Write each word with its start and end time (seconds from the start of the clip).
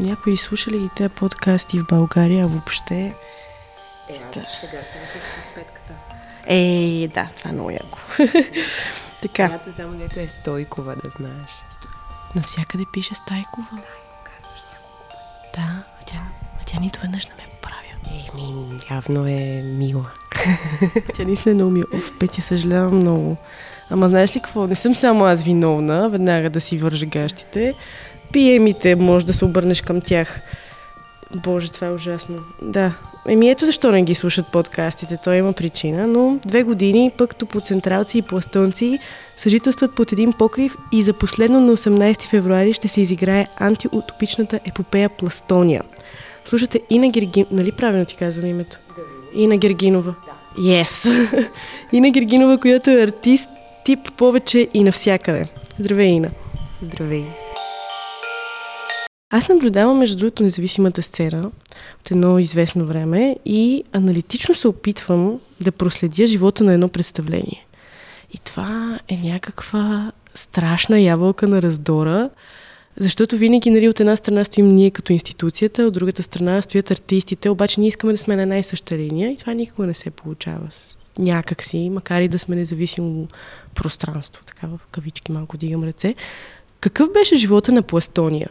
някои 0.00 0.36
слушали 0.36 0.76
и 0.76 0.88
те 0.96 1.08
подкасти 1.08 1.78
в 1.78 1.86
България 1.88 2.46
въобще? 2.46 2.94
Е, 2.94 3.14
аз 4.10 4.16
сега 4.18 4.42
слушах 4.70 5.22
с 5.52 5.54
петката. 5.54 5.92
Е, 6.46 7.08
да, 7.14 7.28
това 7.38 7.50
е 7.50 7.52
много 7.52 7.70
яко. 7.70 7.98
така. 9.22 9.48
Която 9.48 9.72
само 9.72 9.94
дето 9.94 10.20
е 10.20 10.28
Стойкова, 10.28 10.94
да 11.04 11.10
знаеш. 11.10 11.48
Навсякъде 12.34 12.84
пише 12.92 13.14
Стайкова. 13.14 13.78
Казваш 14.24 14.60
няколко 14.72 15.04
пъти. 15.10 15.60
Да, 15.60 15.82
а 16.00 16.04
тя, 16.06 16.16
а 16.60 16.64
тя 16.64 16.80
нито 16.80 17.00
веднъж 17.00 17.26
не 17.26 17.34
ме 17.34 17.42
поправя. 17.54 17.78
Еми, 18.10 18.78
явно 18.90 19.26
е 19.26 19.62
мила. 19.62 20.10
Тя 21.16 21.24
наистина 21.24 21.52
е 21.52 21.54
много 21.54 21.70
ми. 21.70 21.82
Оф, 21.94 22.12
Петя, 22.18 22.42
съжалявам 22.42 22.96
много. 22.96 23.36
Ама 23.90 24.08
знаеш 24.08 24.36
ли 24.36 24.40
какво? 24.40 24.66
Не 24.66 24.74
съм 24.74 24.94
само 24.94 25.24
аз 25.24 25.42
виновна, 25.42 26.08
веднага 26.08 26.50
да 26.50 26.60
си 26.60 26.78
вържа 26.78 27.06
гащите. 27.06 27.74
Пиемите, 28.32 28.96
може 28.96 29.26
да 29.26 29.32
се 29.32 29.44
обърнеш 29.44 29.80
към 29.80 30.00
тях. 30.00 30.40
Боже, 31.34 31.72
това 31.72 31.86
е 31.86 31.90
ужасно. 31.90 32.36
Да. 32.62 32.94
Еми 33.28 33.50
ето 33.50 33.66
защо 33.66 33.92
не 33.92 34.02
ги 34.02 34.14
слушат 34.14 34.46
подкастите. 34.52 35.18
Той 35.24 35.36
има 35.36 35.52
причина, 35.52 36.06
но 36.06 36.38
две 36.46 36.62
години 36.62 37.10
пък 37.18 37.36
топоцентралци 37.36 38.18
и 38.18 38.22
пластонци 38.22 38.98
съжителстват 39.36 39.94
под 39.94 40.12
един 40.12 40.32
покрив 40.32 40.76
и 40.92 41.02
за 41.02 41.12
последно 41.12 41.60
на 41.60 41.76
18 41.76 42.22
февруари 42.22 42.72
ще 42.72 42.88
се 42.88 43.00
изиграе 43.00 43.46
антиутопичната 43.60 44.60
епопея 44.68 45.08
Пластония. 45.08 45.82
Слушате 46.44 46.80
Ина 46.90 47.08
Гергинова, 47.08 47.54
нали 47.54 47.72
правилно 47.72 48.06
ти 48.06 48.16
казвам 48.16 48.46
името? 48.46 48.78
Ина 49.34 49.56
Гергинова. 49.56 50.14
Да. 50.26 50.62
Yes! 50.62 51.10
Ина 51.92 52.10
Гергинова, 52.10 52.58
която 52.58 52.90
е 52.90 53.02
артист 53.02 53.50
тип 53.84 54.00
повече 54.16 54.68
и 54.74 54.84
навсякъде. 54.84 55.46
Здравей, 55.78 56.08
Ина. 56.08 56.30
Здравей. 56.82 57.24
Аз 59.30 59.48
наблюдавам, 59.48 59.98
между 59.98 60.18
другото, 60.18 60.42
независимата 60.42 61.02
сцена 61.02 61.50
от 62.00 62.10
едно 62.10 62.38
известно 62.38 62.86
време 62.86 63.36
и 63.44 63.84
аналитично 63.92 64.54
се 64.54 64.68
опитвам 64.68 65.40
да 65.60 65.72
проследя 65.72 66.26
живота 66.26 66.64
на 66.64 66.72
едно 66.72 66.88
представление. 66.88 67.66
И 68.34 68.38
това 68.38 69.00
е 69.08 69.16
някаква 69.16 70.12
страшна 70.34 71.00
ябълка 71.00 71.48
на 71.48 71.62
раздора, 71.62 72.30
защото 72.96 73.36
винаги 73.36 73.70
нали, 73.70 73.88
от 73.88 74.00
една 74.00 74.16
страна 74.16 74.44
стоим 74.44 74.68
ние 74.68 74.90
като 74.90 75.12
институцията, 75.12 75.82
от 75.82 75.94
другата 75.94 76.22
страна 76.22 76.62
стоят 76.62 76.90
артистите, 76.90 77.50
обаче 77.50 77.80
ние 77.80 77.88
искаме 77.88 78.12
да 78.12 78.18
сме 78.18 78.36
на 78.36 78.42
една 78.42 78.58
и 78.58 78.62
съща 78.62 78.98
линия 78.98 79.30
и 79.30 79.36
това 79.36 79.54
никога 79.54 79.86
не 79.86 79.94
се 79.94 80.10
получава 80.10 80.68
някак 81.18 81.62
си, 81.62 81.90
макар 81.90 82.22
и 82.22 82.28
да 82.28 82.38
сме 82.38 82.56
независимо 82.56 83.28
пространство, 83.74 84.44
така 84.44 84.66
в 84.66 84.80
кавички 84.92 85.32
малко 85.32 85.56
дигам 85.56 85.84
ръце. 85.84 86.14
Какъв 86.80 87.12
беше 87.12 87.36
живота 87.36 87.72
на 87.72 87.82
Пластония? 87.82 88.48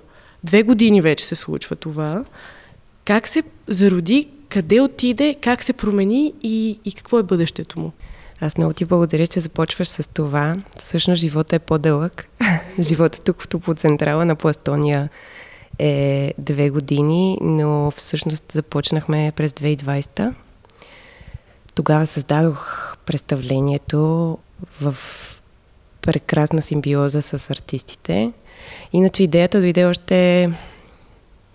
Две 0.47 0.63
години 0.63 1.01
вече 1.01 1.25
се 1.25 1.35
случва 1.35 1.75
това. 1.75 2.25
Как 3.05 3.27
се 3.27 3.43
зароди, 3.67 4.29
къде 4.49 4.81
отиде, 4.81 5.35
как 5.41 5.63
се 5.63 5.73
промени 5.73 6.33
и, 6.43 6.79
и 6.85 6.91
какво 6.91 7.19
е 7.19 7.23
бъдещето 7.23 7.79
му? 7.79 7.91
Аз 8.41 8.57
много 8.57 8.73
ти 8.73 8.85
благодаря, 8.85 9.27
че 9.27 9.39
започваш 9.39 9.87
с 9.87 10.09
това. 10.09 10.53
Всъщност 10.77 11.21
живота 11.21 11.55
е 11.55 11.59
по-дълъг. 11.59 12.29
живота 12.79 13.23
тук 13.23 13.41
в 13.41 13.47
Топоцентрала 13.47 14.25
на 14.25 14.35
Пластония 14.35 15.09
е 15.79 16.33
две 16.37 16.69
години, 16.69 17.37
но 17.41 17.91
всъщност 17.91 18.51
започнахме 18.51 19.31
през 19.35 19.51
2020. 19.51 20.33
Тогава 21.75 22.05
създадох 22.05 22.95
представлението 23.05 24.37
в 24.81 24.95
прекрасна 26.01 26.61
симбиоза 26.61 27.21
с 27.21 27.49
артистите. 27.49 28.33
Иначе 28.93 29.23
идеята 29.23 29.61
дойде 29.61 29.85
още, 29.85 30.49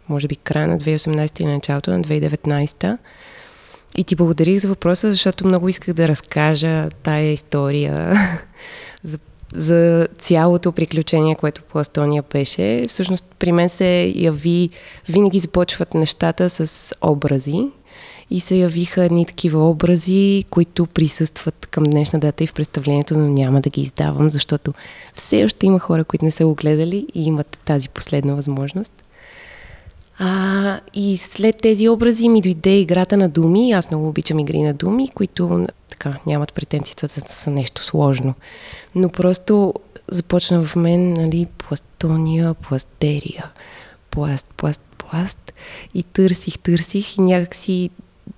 може 0.09 0.29
би, 0.29 0.37
края 0.37 0.69
на 0.69 0.79
2018 0.79 1.41
или 1.41 1.53
началото 1.53 1.91
на 1.91 2.01
2019. 2.01 2.99
И 3.99 4.05
ти 4.05 4.17
благодарих 4.17 4.59
за 4.59 4.69
въпроса, 4.69 5.11
защото 5.11 5.47
много 5.47 5.69
исках 5.69 5.95
да 5.95 6.09
разкажа 6.09 6.91
тая 6.91 7.33
история 7.33 8.15
за, 9.03 9.19
за 9.55 10.09
цялото 10.19 10.73
приключение, 10.73 11.35
което 11.35 11.63
Пластония 11.63 12.25
беше. 12.33 12.85
Всъщност 12.89 13.25
при 13.39 13.53
мен 13.53 13.69
се 13.69 14.13
яви, 14.17 14.71
винаги 15.09 15.39
започват 15.39 15.95
нещата 15.95 16.51
с 16.51 16.95
образи 17.01 17.71
и 18.33 18.41
се 18.41 18.57
явиха 18.57 19.05
едни 19.05 19.27
такива 19.27 19.71
образи, 19.71 20.45
които 20.51 20.87
присъстват 20.87 21.67
към 21.67 21.85
днешна 21.85 22.19
дата 22.19 22.45
и 22.45 22.47
в 22.47 22.53
представлението, 22.53 23.19
но 23.19 23.29
няма 23.29 23.61
да 23.61 23.71
ги 23.71 23.81
издавам, 23.81 24.31
защото 24.31 24.73
все 25.15 25.45
още 25.45 25.67
има 25.67 25.79
хора, 25.79 26.05
които 26.05 26.25
не 26.25 26.31
са 26.31 26.47
го 26.47 26.55
гледали 26.55 27.07
и 27.15 27.25
имат 27.25 27.59
тази 27.65 27.89
последна 27.89 28.35
възможност. 28.35 28.93
А, 30.19 30.81
и 30.95 31.17
след 31.17 31.57
тези 31.57 31.89
образи 31.89 32.29
ми 32.29 32.41
дойде 32.41 32.79
играта 32.79 33.17
на 33.17 33.29
думи. 33.29 33.73
Аз 33.73 33.91
много 33.91 34.09
обичам 34.09 34.39
игри 34.39 34.63
на 34.63 34.75
думи, 34.75 35.09
които 35.09 35.67
така 35.89 36.19
нямат 36.27 36.53
претенцията 36.53 37.07
да 37.07 37.33
са 37.33 37.51
нещо 37.51 37.85
сложно. 37.85 38.35
Но 38.95 39.09
просто 39.09 39.75
започна 40.09 40.65
в 40.65 40.77
мен, 40.77 41.13
нали, 41.13 41.47
пластония, 41.59 42.55
пластерия, 42.55 43.51
пласт, 44.11 44.47
пласт, 44.57 44.81
пласт. 44.99 45.53
И 45.95 46.03
търсих, 46.03 46.59
търсих 46.59 47.17
и 47.17 47.21
някакси 47.21 47.91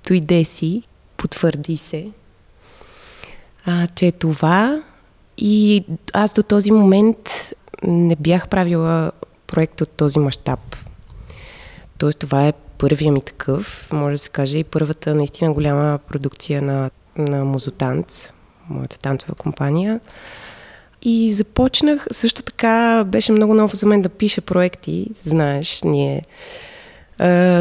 дойде 0.09 0.45
си, 0.45 0.83
потвърди 1.17 1.77
се, 1.77 2.07
а, 3.67 3.87
че 3.87 4.07
е 4.07 4.13
това. 4.13 4.83
И 5.39 5.85
аз 6.13 6.33
до 6.33 6.43
този 6.43 6.71
момент 6.71 7.53
не 7.83 8.17
бях 8.17 8.49
правила 8.49 9.13
проект 9.47 9.81
от 9.81 9.89
този 9.89 10.19
мащаб. 10.19 10.77
Тоест 11.99 12.19
това 12.19 12.47
е 12.47 12.53
първия 12.53 13.13
ми 13.13 13.23
такъв, 13.23 13.89
може 13.93 14.15
да 14.15 14.19
се 14.19 14.29
каже 14.31 14.59
и 14.59 14.65
първата 14.65 15.15
наистина 15.15 15.53
голяма 15.53 15.99
продукция 15.99 16.63
на, 16.63 16.91
на 17.17 17.45
Музотанц, 17.45 18.33
моята 18.69 18.99
танцова 18.99 19.35
компания. 19.35 20.01
И 21.03 21.33
започнах, 21.33 22.07
също 22.11 22.43
така 22.43 23.05
беше 23.07 23.33
много 23.33 23.55
ново 23.55 23.77
за 23.77 23.87
мен 23.87 24.03
да 24.03 24.09
пиша 24.09 24.41
проекти, 24.41 25.07
знаеш, 25.23 25.83
ние 25.85 26.23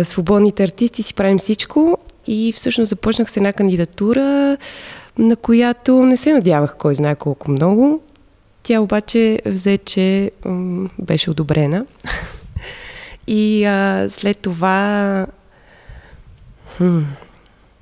свободните 0.03 0.63
артисти 0.63 1.03
си 1.03 1.13
правим 1.13 1.39
всичко 1.39 1.97
и 2.27 2.51
всъщност 2.51 2.89
започнах 2.89 3.31
с 3.31 3.37
една 3.37 3.53
кандидатура, 3.53 4.57
на 5.17 5.35
която 5.35 6.05
не 6.05 6.17
се 6.17 6.33
надявах 6.33 6.75
кой 6.77 6.95
знае 6.95 7.15
колко 7.15 7.51
много. 7.51 8.01
Тя 8.63 8.79
обаче 8.79 9.39
взе, 9.45 9.77
че 9.77 10.31
м- 10.45 10.89
беше 10.99 11.29
одобрена. 11.29 11.85
И 13.27 13.65
а, 13.65 14.07
след 14.09 14.37
това... 14.37 15.27
Хм, 16.77 16.99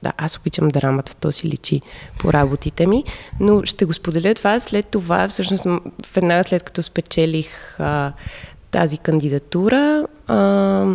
да, 0.04 0.14
аз 0.18 0.38
обичам 0.38 0.70
драмата, 0.70 1.16
то 1.16 1.32
си 1.32 1.48
личи 1.48 1.82
по 2.20 2.34
работите 2.34 2.88
ми, 2.88 3.04
но 3.40 3.62
ще 3.66 3.86
го 3.86 3.94
споделя 3.94 4.34
това. 4.34 4.60
След 4.60 4.86
това, 4.86 5.28
всъщност, 5.28 5.68
веднага 6.16 6.44
след 6.44 6.64
като 6.64 6.84
спечелих 6.84 7.80
а, 7.80 8.14
тази 8.72 8.98
кандидатура, 8.98 10.08
а, 10.28 10.86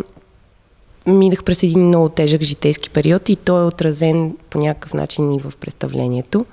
минах 1.07 1.43
през 1.43 1.63
един 1.63 1.87
много 1.87 2.09
тежък 2.09 2.41
житейски 2.41 2.89
период 2.89 3.29
и 3.29 3.35
той 3.35 3.61
е 3.61 3.65
отразен 3.65 4.37
по 4.49 4.59
някакъв 4.59 4.93
начин 4.93 5.31
и 5.31 5.39
в 5.39 5.53
представлението. 5.59 6.45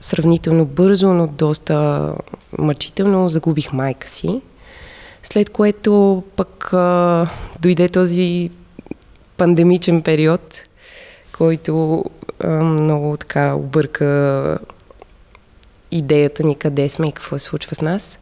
Сравнително 0.00 0.64
бързо, 0.64 1.12
но 1.12 1.26
доста 1.26 2.14
мъчително 2.58 3.28
загубих 3.28 3.72
майка 3.72 4.08
си. 4.08 4.40
След 5.22 5.50
което 5.50 6.22
пък 6.36 6.72
а, 6.72 7.26
дойде 7.60 7.88
този 7.88 8.50
пандемичен 9.36 10.02
период, 10.02 10.62
който 11.38 12.04
а, 12.40 12.48
много 12.48 13.16
така 13.16 13.54
обърка 13.54 14.58
идеята 15.90 16.46
ни 16.46 16.54
къде 16.54 16.88
сме 16.88 17.08
и 17.08 17.12
какво 17.12 17.38
се 17.38 17.44
случва 17.44 17.74
с 17.74 17.80
нас. 17.80 18.18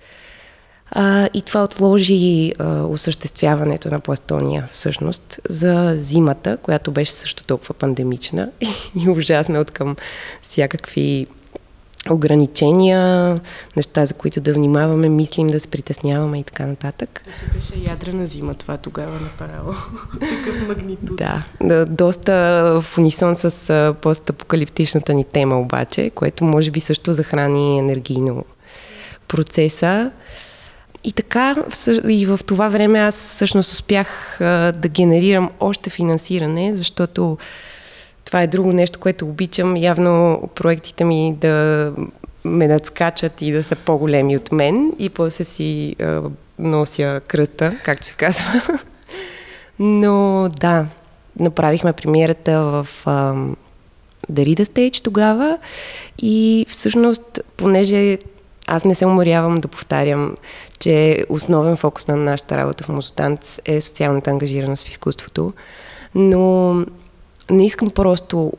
А, 0.94 1.28
и 1.34 1.42
това 1.42 1.64
отложи 1.64 2.52
а, 2.58 2.82
осъществяването 2.82 3.88
на 3.88 4.00
пластония 4.00 4.68
всъщност 4.72 5.40
за 5.48 5.94
зимата, 5.96 6.56
която 6.56 6.90
беше 6.90 7.12
също 7.12 7.44
толкова 7.44 7.74
пандемична 7.74 8.50
и 9.06 9.10
ужасна 9.10 9.60
от 9.60 9.70
към 9.70 9.96
всякакви 10.42 11.26
ограничения, 12.10 13.34
неща, 13.76 14.06
за 14.06 14.14
които 14.14 14.40
да 14.40 14.52
внимаваме, 14.52 15.08
мислим, 15.08 15.46
да 15.46 15.60
се 15.60 15.68
притесняваме 15.68 16.38
и 16.38 16.42
така 16.42 16.66
нататък. 16.66 17.22
Се 17.32 17.46
беше 17.46 17.90
ядрена 17.90 18.26
зима 18.26 18.54
това 18.54 18.76
тогава 18.76 19.20
направо. 19.20 19.74
Такъв 20.20 20.68
магнитуд. 20.68 21.16
Да, 21.16 21.44
да, 21.62 21.86
доста 21.86 22.32
в 22.82 22.98
унисон 22.98 23.36
с 23.36 23.94
постапокалиптичната 24.02 25.14
ни 25.14 25.24
тема 25.24 25.60
обаче, 25.60 26.10
което 26.10 26.44
може 26.44 26.70
би 26.70 26.80
също 26.80 27.12
захрани 27.12 27.78
енергийно 27.78 28.44
процеса. 29.28 30.12
И 31.04 31.12
така, 31.12 31.56
и 32.08 32.26
в 32.26 32.40
това 32.46 32.68
време 32.68 32.98
аз 32.98 33.14
всъщност 33.14 33.72
успях 33.72 34.36
да 34.74 34.88
генерирам 34.88 35.50
още 35.60 35.90
финансиране, 35.90 36.76
защото 36.76 37.38
това 38.24 38.42
е 38.42 38.46
друго 38.46 38.72
нещо, 38.72 38.98
което 38.98 39.26
обичам. 39.26 39.76
Явно 39.76 40.42
проектите 40.54 41.04
ми 41.04 41.34
да 41.40 41.92
ме 42.44 42.68
надскачат 42.68 43.42
и 43.42 43.52
да 43.52 43.62
са 43.62 43.76
по-големи 43.76 44.36
от 44.36 44.52
мен 44.52 44.92
и 44.98 45.10
после 45.10 45.44
си 45.44 45.96
нося 46.58 47.20
кръста, 47.28 47.78
както 47.84 48.06
се 48.06 48.14
казва. 48.14 48.62
Но 49.78 50.48
да, 50.60 50.86
направихме 51.40 51.92
премиерата 51.92 52.60
в 52.60 52.86
Reader 54.32 54.64
Stage 54.64 55.04
тогава 55.04 55.58
и 56.22 56.66
всъщност, 56.68 57.40
понеже 57.56 58.18
аз 58.66 58.84
не 58.84 58.94
се 58.94 59.06
уморявам 59.06 59.56
да 59.56 59.68
повтарям, 59.68 60.36
че 60.78 61.24
основен 61.28 61.76
фокус 61.76 62.08
на 62.08 62.16
нашата 62.16 62.56
работа 62.56 62.84
в 62.84 62.88
Музотанц 62.88 63.58
е 63.64 63.80
социалната 63.80 64.30
ангажираност 64.30 64.86
в 64.86 64.90
изкуството, 64.90 65.52
но 66.14 66.74
не 67.50 67.66
искам 67.66 67.90
просто 67.90 68.52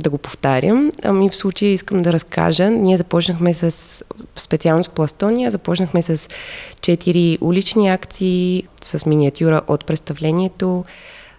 да 0.00 0.10
го 0.10 0.18
повтарям, 0.18 0.92
ами 1.04 1.28
в 1.28 1.36
случая 1.36 1.72
искам 1.72 2.02
да 2.02 2.12
разкажа. 2.12 2.70
Ние 2.70 2.96
започнахме 2.96 3.54
с, 3.54 4.04
специално 4.36 4.84
с 4.84 4.88
Пластония, 4.88 5.50
започнахме 5.50 6.02
с 6.02 6.28
четири 6.80 7.38
улични 7.40 7.88
акции, 7.88 8.64
с 8.82 9.06
миниатюра 9.06 9.60
от 9.68 9.84
представлението, 9.84 10.84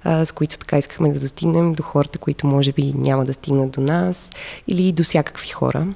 с 0.05 0.31
които 0.35 0.59
така 0.59 0.77
искахме 0.77 1.11
да 1.11 1.19
достигнем 1.19 1.73
до 1.73 1.83
хората, 1.83 2.19
които 2.19 2.47
може 2.47 2.71
би 2.71 2.93
няма 2.95 3.25
да 3.25 3.33
стигнат 3.33 3.71
до 3.71 3.81
нас 3.81 4.29
или 4.67 4.91
до 4.91 5.03
всякакви 5.03 5.49
хора. 5.49 5.87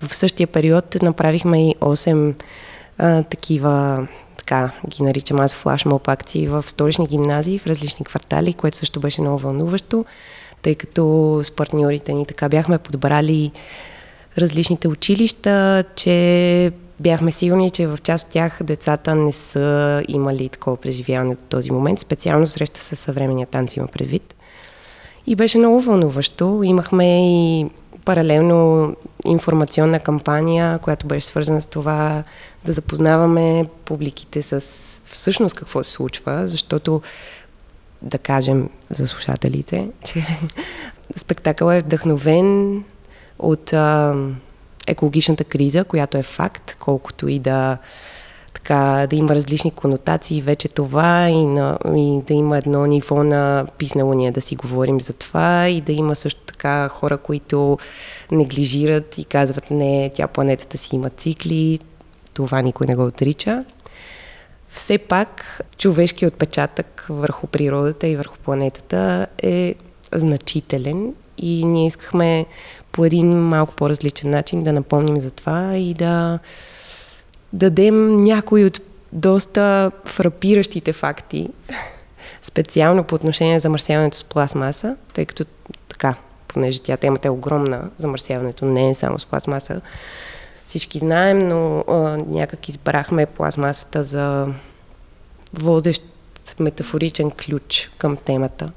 В 0.00 0.14
същия 0.14 0.46
период 0.46 1.02
направихме 1.02 1.70
и 1.70 1.74
8 1.74 2.34
а, 2.98 3.22
такива, 3.22 4.06
така 4.36 4.70
ги 4.88 5.02
наричам 5.02 5.40
аз 5.40 5.54
флашмоб 5.54 6.08
акции 6.08 6.48
в 6.48 6.64
столични 6.66 7.06
гимназии 7.06 7.58
в 7.58 7.66
различни 7.66 8.04
квартали, 8.04 8.52
което 8.52 8.76
също 8.76 9.00
беше 9.00 9.20
много 9.20 9.38
вълнуващо, 9.38 10.04
тъй 10.62 10.74
като 10.74 11.40
с 11.44 11.50
партньорите 11.50 12.12
ни 12.12 12.26
така 12.26 12.48
бяхме 12.48 12.78
подбрали 12.78 13.52
различните 14.38 14.88
училища, 14.88 15.84
че 15.96 16.72
бяхме 17.00 17.30
сигурни, 17.30 17.70
че 17.70 17.86
в 17.86 17.98
част 18.02 18.26
от 18.26 18.32
тях 18.32 18.58
децата 18.62 19.14
не 19.14 19.32
са 19.32 20.02
имали 20.08 20.48
такова 20.48 20.76
преживяване 20.76 21.34
до 21.34 21.42
този 21.48 21.70
момент. 21.70 21.98
Специално 21.98 22.46
среща 22.46 22.80
с 22.80 22.96
съвременния 22.96 23.46
танц 23.46 23.76
има 23.76 23.86
предвид. 23.86 24.34
И 25.26 25.36
беше 25.36 25.58
много 25.58 25.80
вълнуващо. 25.80 26.62
Имахме 26.64 27.30
и 27.30 27.66
паралелно 28.06 28.94
информационна 29.26 30.00
кампания, 30.00 30.78
която 30.78 31.06
беше 31.06 31.26
свързана 31.26 31.60
с 31.60 31.66
това 31.66 32.24
да 32.64 32.72
запознаваме 32.72 33.64
публиките 33.84 34.42
с 34.42 34.60
всъщност 35.04 35.56
какво 35.56 35.82
се 35.84 35.90
случва, 35.90 36.48
защото 36.48 37.02
да 38.02 38.18
кажем 38.18 38.70
за 38.90 39.08
слушателите, 39.08 39.90
че 40.04 40.26
спектакъл 41.16 41.70
е 41.70 41.80
вдъхновен 41.80 42.84
от 43.38 43.72
а, 43.72 44.16
екологичната 44.86 45.44
криза, 45.44 45.84
която 45.84 46.18
е 46.18 46.22
факт, 46.22 46.76
колкото 46.80 47.28
и 47.28 47.38
да 47.38 47.78
така, 48.56 49.06
да 49.10 49.16
има 49.16 49.34
различни 49.34 49.70
конотации 49.70 50.42
вече 50.42 50.68
това 50.68 51.28
и, 51.28 51.46
на, 51.46 51.78
и 51.96 52.20
да 52.26 52.34
има 52.34 52.58
едно 52.58 52.86
ниво 52.86 53.24
на 53.24 53.66
писнало 53.78 54.30
да 54.30 54.40
си 54.40 54.56
говорим 54.56 55.00
за 55.00 55.12
това 55.12 55.68
и 55.68 55.80
да 55.80 55.92
има 55.92 56.16
също 56.16 56.40
така 56.40 56.88
хора, 56.88 57.18
които 57.18 57.78
неглижират 58.30 59.18
и 59.18 59.24
казват 59.24 59.70
не, 59.70 60.10
тя 60.14 60.26
планетата 60.26 60.78
си 60.78 60.96
има 60.96 61.10
цикли, 61.10 61.78
това 62.34 62.62
никой 62.62 62.86
не 62.86 62.96
го 62.96 63.04
отрича. 63.04 63.64
Все 64.68 64.98
пак 64.98 65.60
човешкият 65.78 66.34
отпечатък 66.34 67.06
върху 67.08 67.46
природата 67.46 68.06
и 68.06 68.16
върху 68.16 68.36
планетата 68.38 69.26
е 69.42 69.74
значителен 70.14 71.14
и 71.38 71.64
ние 71.64 71.86
искахме 71.86 72.46
по 72.92 73.04
един 73.04 73.36
малко 73.36 73.74
по-различен 73.74 74.30
начин 74.30 74.62
да 74.62 74.72
напомним 74.72 75.20
за 75.20 75.30
това 75.30 75.76
и 75.76 75.94
да 75.94 76.38
дадем 77.52 78.16
някои 78.16 78.64
от 78.64 78.80
доста 79.12 79.90
фрапиращите 80.04 80.92
факти, 80.92 81.48
специално 82.42 83.04
по 83.04 83.14
отношение 83.14 83.54
на 83.54 83.60
замърсяването 83.60 84.16
с 84.16 84.24
пластмаса, 84.24 84.96
тъй 85.12 85.26
като 85.26 85.44
така, 85.88 86.14
понеже 86.48 86.82
тя 86.82 86.96
темата 86.96 87.28
е 87.28 87.30
огромна, 87.30 87.90
замърсяването 87.98 88.64
не 88.64 88.90
е 88.90 88.94
само 88.94 89.18
с 89.18 89.26
пластмаса, 89.26 89.80
всички 90.64 90.98
знаем, 90.98 91.48
но 91.48 91.84
а, 91.88 91.94
някак 92.26 92.68
избрахме 92.68 93.26
пластмасата 93.26 94.04
за 94.04 94.46
водещ 95.54 96.02
метафоричен 96.60 97.30
ключ 97.30 97.90
към 97.98 98.16
темата. 98.16 98.72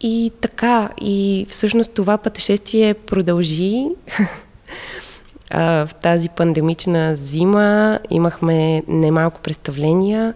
И 0.00 0.32
така, 0.40 0.90
и 1.00 1.46
всъщност 1.48 1.94
това 1.94 2.18
пътешествие 2.18 2.94
продължи. 2.94 3.86
в 5.54 5.88
тази 6.02 6.28
пандемична 6.28 7.16
зима 7.16 7.98
имахме 8.10 8.82
немалко 8.88 9.40
представления, 9.40 10.34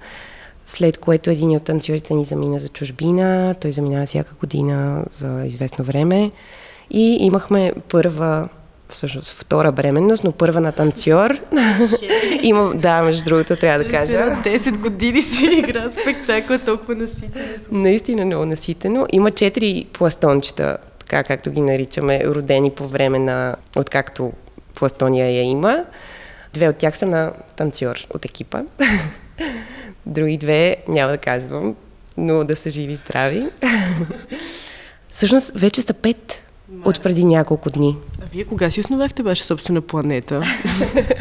след 0.64 0.98
което 0.98 1.30
един 1.30 1.50
от 1.50 1.64
танцорите 1.64 2.14
ни 2.14 2.24
замина 2.24 2.58
за 2.58 2.68
чужбина. 2.68 3.54
Той 3.60 3.72
заминава 3.72 4.06
всяка 4.06 4.34
година 4.40 5.04
за 5.10 5.42
известно 5.46 5.84
време. 5.84 6.30
И 6.90 7.16
имахме 7.20 7.72
първа 7.88 8.48
всъщност 8.88 9.38
втора 9.38 9.72
бременност, 9.72 10.24
но 10.24 10.32
първа 10.32 10.60
на 10.60 10.72
танцор. 10.72 11.40
Има, 12.42 12.72
да, 12.74 13.02
между 13.02 13.24
другото, 13.24 13.56
трябва 13.56 13.84
да 13.84 13.90
кажа. 13.90 14.16
10 14.16 14.78
години 14.78 15.22
си 15.22 15.44
игра 15.44 15.88
спектакъл, 15.88 16.58
толкова 16.58 16.94
наситено. 16.94 17.44
Наистина 17.70 18.24
много 18.24 18.44
наситено. 18.44 19.06
Има 19.12 19.30
четири 19.30 19.86
пластончета, 19.92 20.76
така 20.98 21.22
както 21.22 21.50
ги 21.50 21.60
наричаме, 21.60 22.24
родени 22.24 22.70
по 22.70 22.88
време 22.88 23.18
на, 23.18 23.56
откакто 23.76 24.32
пластония 24.74 25.26
я 25.26 25.42
има. 25.42 25.84
Две 26.52 26.68
от 26.68 26.76
тях 26.76 26.98
са 26.98 27.06
на 27.06 27.32
танцор 27.56 28.06
от 28.14 28.24
екипа. 28.24 28.62
Други 30.06 30.36
две 30.36 30.76
няма 30.88 31.12
да 31.12 31.18
казвам, 31.18 31.76
но 32.16 32.44
да 32.44 32.56
са 32.56 32.70
живи 32.70 32.92
и 32.92 32.96
здрави. 32.96 33.46
Всъщност 35.08 35.52
вече 35.54 35.82
са 35.82 35.94
пет 35.94 36.44
от 36.84 37.02
преди 37.02 37.24
няколко 37.24 37.70
дни. 37.70 37.96
А 38.22 38.24
вие 38.32 38.44
кога 38.44 38.70
си 38.70 38.80
основахте 38.80 39.22
ваша 39.22 39.44
собствена 39.44 39.80
планета? 39.80 40.42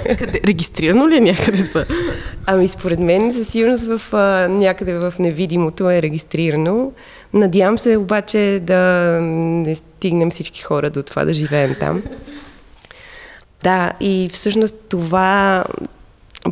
Къде, 0.20 0.42
регистрирано 0.46 1.10
ли 1.10 1.18
е 1.18 1.20
някъде 1.20 1.64
това? 1.64 1.86
Ами 2.46 2.68
според 2.68 3.00
мен 3.00 3.34
със 3.34 3.48
сигурност 3.48 3.84
в, 3.84 4.14
а, 4.14 4.48
някъде 4.48 4.94
в 4.94 5.14
невидимото 5.20 5.90
е 5.90 6.02
регистрирано. 6.02 6.92
Надявам 7.34 7.80
се 7.80 7.98
обаче 7.98 8.60
да 8.64 8.82
не 9.22 9.76
стигнем 9.76 10.32
всички 10.32 10.62
хора 10.62 10.90
до 10.90 11.04
това 11.04 11.26
да 11.26 11.34
живеем 11.34 11.76
там. 11.80 12.04
Да, 13.64 13.94
и 14.00 14.30
всъщност 14.34 14.76
това 14.90 15.64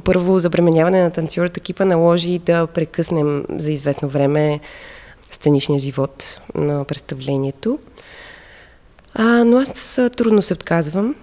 първо 0.03 0.39
забременяване 0.39 1.03
на 1.03 1.11
танцорът 1.11 1.57
екипа 1.57 1.85
наложи 1.85 2.39
да 2.39 2.67
прекъснем 2.67 3.45
за 3.49 3.71
известно 3.71 4.09
време 4.09 4.59
сценичния 5.31 5.79
живот 5.79 6.41
на 6.55 6.85
представлението. 6.85 7.79
А, 9.13 9.23
но 9.23 9.57
аз 9.57 9.99
трудно 10.15 10.41
се 10.41 10.53
отказвам. 10.53 11.15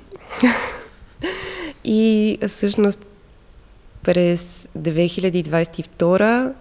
и 1.85 2.39
всъщност 2.49 3.01
през 4.03 4.67
2022 4.79 6.53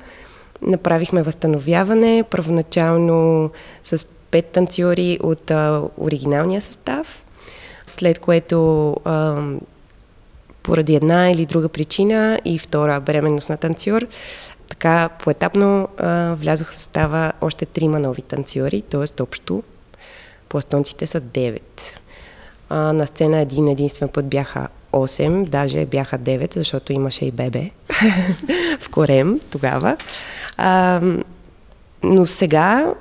направихме 0.61 1.23
възстановяване, 1.23 2.23
първоначално 2.29 3.51
с 3.83 4.05
пет 4.31 4.45
танцори 4.45 5.19
от 5.23 5.51
а, 5.51 5.81
оригиналния 5.97 6.61
състав, 6.61 7.23
след 7.87 8.19
което 8.19 8.89
а, 9.05 9.43
поради 10.63 10.95
една 10.95 11.29
или 11.29 11.45
друга 11.45 11.69
причина 11.69 12.39
и 12.45 12.59
втора 12.59 12.99
бременност 12.99 13.49
на 13.49 13.57
танцор, 13.57 14.07
така 14.67 15.09
поетапно 15.09 15.87
а, 15.97 16.35
влязоха 16.35 16.73
в 16.73 16.79
състава 16.79 17.31
още 17.41 17.65
трима 17.65 17.99
нови 17.99 18.21
танцори, 18.21 18.81
т.е. 18.81 19.21
общо 19.21 19.63
пластонците 20.49 21.07
са 21.07 21.21
9. 21.21 21.61
А, 22.69 22.93
на 22.93 23.07
сцена 23.07 23.39
един 23.39 23.67
единствен 23.67 24.09
път 24.09 24.25
бяха 24.25 24.67
8, 24.93 25.47
даже 25.47 25.85
бяха 25.85 26.19
9, 26.19 26.55
защото 26.57 26.93
имаше 26.93 27.25
и 27.25 27.31
бебе 27.31 27.69
в 28.79 28.89
корем 28.89 29.39
тогава. 29.51 29.97
А, 30.57 31.01
но 32.03 32.25
сега, 32.25 32.93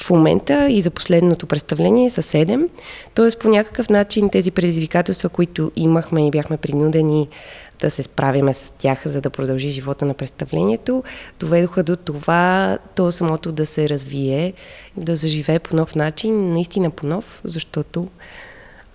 в 0.00 0.10
момента 0.10 0.68
и 0.70 0.82
за 0.82 0.90
последното 0.90 1.46
представление 1.46 2.10
са 2.10 2.22
7. 2.22 2.68
Тоест 3.14 3.38
по 3.38 3.48
някакъв 3.48 3.88
начин 3.88 4.28
тези 4.28 4.50
предизвикателства, 4.50 5.28
които 5.28 5.72
имахме 5.76 6.26
и 6.26 6.30
бяхме 6.30 6.56
принудени 6.56 7.28
да 7.80 7.90
се 7.90 8.02
справиме 8.02 8.54
с 8.54 8.72
тях, 8.78 9.02
за 9.04 9.20
да 9.20 9.30
продължи 9.30 9.70
живота 9.70 10.04
на 10.04 10.14
представлението, 10.14 11.02
доведоха 11.40 11.82
до 11.82 11.96
това 11.96 12.78
то 12.94 13.12
самото 13.12 13.52
да 13.52 13.66
се 13.66 13.88
развие, 13.88 14.52
да 14.96 15.16
заживее 15.16 15.58
по 15.58 15.76
нов 15.76 15.94
начин, 15.94 16.52
наистина 16.52 16.90
по 16.90 17.06
нов, 17.06 17.40
защото 17.44 18.08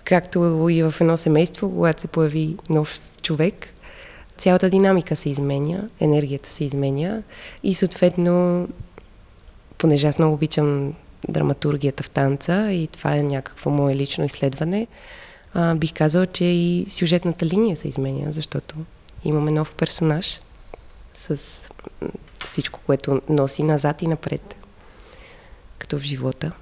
както 0.04 0.68
и 0.70 0.82
в 0.82 0.94
едно 1.00 1.16
семейство, 1.16 1.70
когато 1.70 2.00
се 2.00 2.08
появи 2.08 2.56
нов 2.70 3.00
човек, 3.22 3.66
цялата 4.38 4.70
динамика 4.70 5.16
се 5.16 5.30
изменя, 5.30 5.88
енергията 6.00 6.50
се 6.50 6.64
изменя 6.64 7.22
и 7.62 7.74
съответно, 7.74 8.68
понеже 9.80 10.06
аз 10.06 10.18
много 10.18 10.34
обичам 10.34 10.94
драматургията 11.28 12.02
в 12.02 12.10
танца 12.10 12.72
и 12.72 12.86
това 12.86 13.16
е 13.16 13.22
някакво 13.22 13.70
мое 13.70 13.94
лично 13.94 14.24
изследване, 14.24 14.86
а, 15.54 15.74
бих 15.74 15.92
казала, 15.94 16.26
че 16.26 16.44
и 16.44 16.86
сюжетната 16.90 17.46
линия 17.46 17.76
се 17.76 17.88
изменя, 17.88 18.32
защото 18.32 18.76
имаме 19.24 19.50
нов 19.50 19.74
персонаж, 19.74 20.40
с 21.14 21.38
всичко, 22.44 22.80
което 22.86 23.20
носи 23.28 23.62
назад 23.62 24.02
и 24.02 24.06
напред, 24.06 24.54
като 25.78 25.98
в 25.98 26.02
живота. 26.02 26.52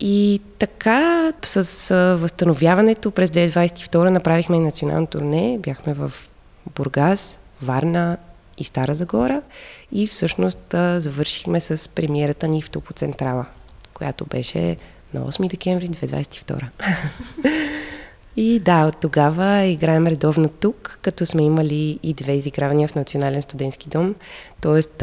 И 0.00 0.40
така, 0.58 1.32
с 1.44 1.94
възстановяването 2.20 3.10
през 3.10 3.30
2022 3.30 4.08
направихме 4.08 4.60
национално 4.60 5.06
турне. 5.06 5.58
Бяхме 5.62 5.94
в 5.94 6.12
Бургас, 6.74 7.40
Варна 7.62 8.16
и 8.60 8.64
Стара 8.64 8.94
Загора. 8.94 9.42
И 9.92 10.06
всъщност 10.06 10.74
завършихме 10.96 11.60
с 11.60 11.88
премиерата 11.88 12.48
ни 12.48 12.62
в 12.62 12.70
Топоцентрала, 12.70 13.46
която 13.94 14.24
беше 14.24 14.76
на 15.14 15.20
8 15.20 15.48
декември 15.48 15.88
2022. 15.88 16.68
И 18.36 18.58
да, 18.58 18.86
от 18.86 18.96
тогава 19.00 19.64
играем 19.64 20.06
редовно 20.06 20.48
тук, 20.48 20.98
като 21.02 21.26
сме 21.26 21.42
имали 21.42 21.98
и 22.02 22.14
две 22.14 22.32
изигравания 22.32 22.88
в 22.88 22.94
Национален 22.94 23.42
студентски 23.42 23.88
дом. 23.88 24.14
Тоест, 24.60 25.02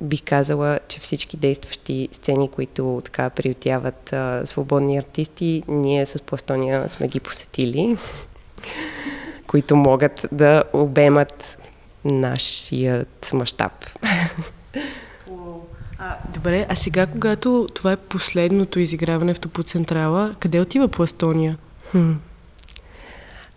бих 0.00 0.22
казала, 0.24 0.78
че 0.88 1.00
всички 1.00 1.36
действащи 1.36 2.08
сцени, 2.12 2.48
които 2.48 3.00
така 3.04 3.30
приютяват 3.30 4.14
свободни 4.44 4.98
артисти, 4.98 5.62
ние 5.68 6.06
с 6.06 6.22
Пластония 6.22 6.88
сме 6.88 7.08
ги 7.08 7.20
посетили, 7.20 7.96
които 9.46 9.76
могат 9.76 10.26
да 10.32 10.62
обемат 10.72 11.59
нашият 12.04 13.30
мащаб. 13.32 13.72
А, 15.98 16.16
добре, 16.34 16.66
а 16.68 16.76
сега, 16.76 17.06
когато 17.06 17.68
това 17.74 17.92
е 17.92 17.96
последното 17.96 18.80
изиграване 18.80 19.34
в 19.34 19.40
Топоцентрала, 19.40 20.34
къде 20.38 20.60
отива 20.60 20.88
Пластония? 20.88 21.58
Хм. 21.90 22.12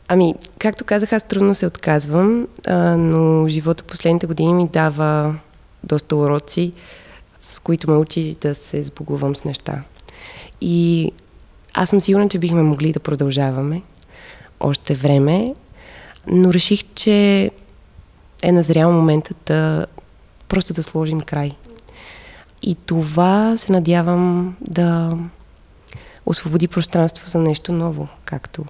Ами, 0.07 0.35
както 0.59 0.83
казах, 0.85 1.13
аз 1.13 1.23
трудно 1.23 1.55
се 1.55 1.67
отказвам, 1.67 2.47
а, 2.67 2.97
но 2.97 3.47
живота 3.47 3.83
последните 3.83 4.27
години 4.27 4.53
ми 4.53 4.67
дава 4.67 5.35
доста 5.83 6.15
уроци, 6.15 6.73
с 7.39 7.59
които 7.59 7.91
ме 7.91 7.97
учи 7.97 8.37
да 8.41 8.55
се 8.55 8.83
сбогувам 8.83 9.35
с 9.35 9.43
неща. 9.43 9.83
И 10.61 11.11
аз 11.73 11.89
съм 11.89 12.01
сигурна, 12.01 12.29
че 12.29 12.39
бихме 12.39 12.61
могли 12.61 12.93
да 12.93 12.99
продължаваме 12.99 13.81
още 14.59 14.95
време, 14.95 15.55
но 16.27 16.53
реших, 16.53 16.83
че 16.95 17.51
е 18.43 18.51
назрял 18.51 18.91
моментът 18.91 19.37
да 19.45 19.85
просто 20.47 20.73
да 20.73 20.83
сложим 20.83 21.21
край. 21.21 21.51
И 22.61 22.75
това 22.75 23.57
се 23.57 23.71
надявам 23.71 24.55
да 24.61 25.17
освободи 26.25 26.67
пространство 26.67 27.27
за 27.27 27.39
нещо 27.39 27.71
ново, 27.71 28.07
както 28.25 28.65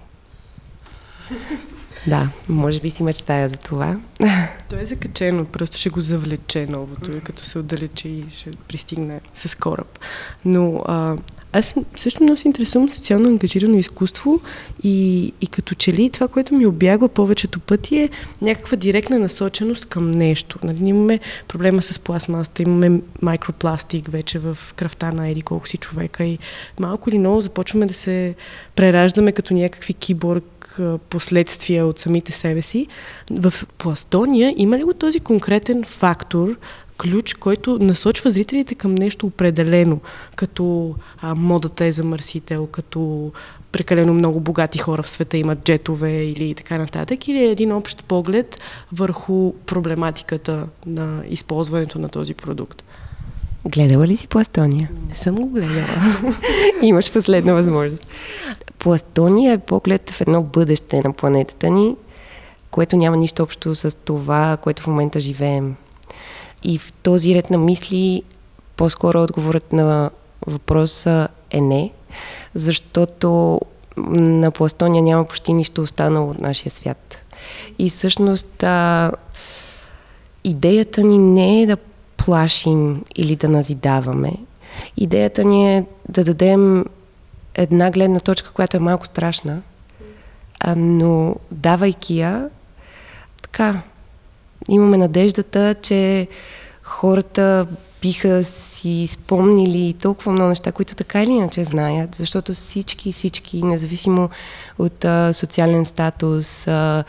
да, 2.06 2.28
може 2.48 2.80
би 2.80 2.90
си 2.90 3.02
мечтая 3.02 3.48
за 3.48 3.56
това. 3.56 4.00
То 4.70 4.76
е 4.76 4.84
закачено, 4.84 5.44
просто 5.44 5.78
ще 5.78 5.90
го 5.90 6.00
завлече 6.00 6.66
новото, 6.66 7.12
и 7.12 7.20
като 7.20 7.44
се 7.44 7.58
отдалече 7.58 8.08
и 8.08 8.24
ще 8.36 8.50
пристигне 8.50 9.20
с 9.34 9.58
кораб. 9.58 9.98
Но 10.44 10.82
а, 10.86 11.16
аз 11.56 11.74
също 11.96 12.22
много 12.22 12.36
се 12.36 12.48
интересувам 12.48 12.92
социално 12.92 13.28
ангажирано 13.28 13.78
изкуство 13.78 14.40
и, 14.82 15.32
и 15.40 15.46
като 15.46 15.74
че 15.74 15.92
ли 15.92 16.10
това, 16.10 16.28
което 16.28 16.54
ми 16.54 16.66
обягва 16.66 17.08
повечето 17.08 17.60
пъти 17.60 17.96
е 17.98 18.10
някаква 18.42 18.76
директна 18.76 19.18
насоченост 19.18 19.86
към 19.86 20.10
нещо. 20.10 20.58
Нали, 20.62 20.88
имаме 20.88 21.20
проблема 21.48 21.82
с 21.82 21.98
пластмаста, 21.98 22.62
имаме 22.62 23.00
микропластик 23.22 24.08
вече 24.08 24.38
в 24.38 24.58
кръвта 24.76 25.12
на 25.12 25.28
еди 25.28 25.42
колко 25.42 25.68
си 25.68 25.76
човека 25.76 26.24
и 26.24 26.38
малко 26.80 27.10
или 27.10 27.18
много 27.18 27.40
започваме 27.40 27.86
да 27.86 27.94
се 27.94 28.34
прераждаме 28.76 29.32
като 29.32 29.54
някакви 29.54 29.94
киборг 29.94 30.44
последствия 31.10 31.86
от 31.86 31.98
самите 31.98 32.32
себе 32.32 32.62
си. 32.62 32.86
В 33.30 33.52
Пластония 33.78 34.54
има 34.56 34.78
ли 34.78 34.84
го 34.84 34.94
този 34.94 35.20
конкретен 35.20 35.84
фактор, 35.84 36.56
ключ, 36.98 37.34
който 37.34 37.78
насочва 37.80 38.30
зрителите 38.30 38.74
към 38.74 38.94
нещо 38.94 39.26
определено, 39.26 40.00
като 40.36 40.94
а, 41.22 41.34
модата 41.34 41.84
е 41.84 41.92
замърсител, 41.92 42.66
като 42.66 43.32
прекалено 43.72 44.14
много 44.14 44.40
богати 44.40 44.78
хора 44.78 45.02
в 45.02 45.10
света 45.10 45.36
имат 45.36 45.64
джетове 45.64 46.24
или 46.24 46.54
така 46.54 46.78
нататък, 46.78 47.28
или 47.28 47.38
е 47.38 47.50
един 47.50 47.72
общ 47.72 48.04
поглед 48.04 48.60
върху 48.92 49.52
проблематиката 49.66 50.66
на 50.86 51.22
използването 51.28 51.98
на 51.98 52.08
този 52.08 52.34
продукт? 52.34 52.84
Гледала 53.68 54.06
ли 54.06 54.16
си 54.16 54.28
Пластония? 54.28 54.90
Не 55.08 55.14
съм 55.14 55.34
го 55.34 55.46
гледала. 55.46 56.12
Имаш 56.82 57.12
последна 57.12 57.52
възможност. 57.52 58.08
Пластония 58.84 59.52
е 59.52 59.58
поглед 59.58 60.10
в 60.10 60.20
едно 60.20 60.42
бъдеще 60.42 61.02
на 61.04 61.12
планетата 61.12 61.70
ни, 61.70 61.96
което 62.70 62.96
няма 62.96 63.16
нищо 63.16 63.42
общо 63.42 63.74
с 63.74 63.96
това, 63.96 64.56
което 64.56 64.82
в 64.82 64.86
момента 64.86 65.20
живеем. 65.20 65.76
И 66.64 66.78
в 66.78 66.92
този 66.92 67.34
ред 67.34 67.50
на 67.50 67.58
мисли, 67.58 68.22
по-скоро 68.76 69.22
отговорът 69.22 69.72
на 69.72 70.10
въпроса 70.46 71.28
е 71.50 71.60
не, 71.60 71.90
защото 72.54 73.60
на 73.96 74.50
Пластония 74.50 75.02
няма 75.02 75.24
почти 75.24 75.52
нищо 75.52 75.82
останало 75.82 76.30
от 76.30 76.40
нашия 76.40 76.72
свят. 76.72 77.24
И 77.78 77.90
всъщност 77.90 78.62
а, 78.62 79.12
идеята 80.44 81.04
ни 81.04 81.18
не 81.18 81.62
е 81.62 81.66
да 81.66 81.76
плашим 82.16 83.04
или 83.16 83.36
да 83.36 83.48
назидаваме. 83.48 84.32
Идеята 84.96 85.44
ни 85.44 85.76
е 85.76 85.86
да 86.08 86.24
дадем 86.24 86.84
една 87.54 87.90
гледна 87.90 88.20
точка, 88.20 88.50
която 88.50 88.76
е 88.76 88.80
малко 88.80 89.06
страшна, 89.06 89.62
а, 90.60 90.74
но 90.76 91.36
давайки 91.50 92.18
я, 92.18 92.50
така, 93.42 93.80
имаме 94.68 94.96
надеждата, 94.96 95.74
че 95.82 96.28
хората 96.82 97.66
биха 98.02 98.44
си 98.44 99.06
спомнили 99.06 99.94
толкова 100.02 100.32
много 100.32 100.48
неща, 100.48 100.72
които 100.72 100.94
така 100.94 101.22
или 101.22 101.30
иначе 101.30 101.64
знаят, 101.64 102.14
защото 102.14 102.54
всички, 102.54 103.12
всички, 103.12 103.62
независимо 103.62 104.30
от 104.78 105.04
а, 105.04 105.32
социален 105.32 105.84
статус, 105.84 106.68
а, 106.68 107.04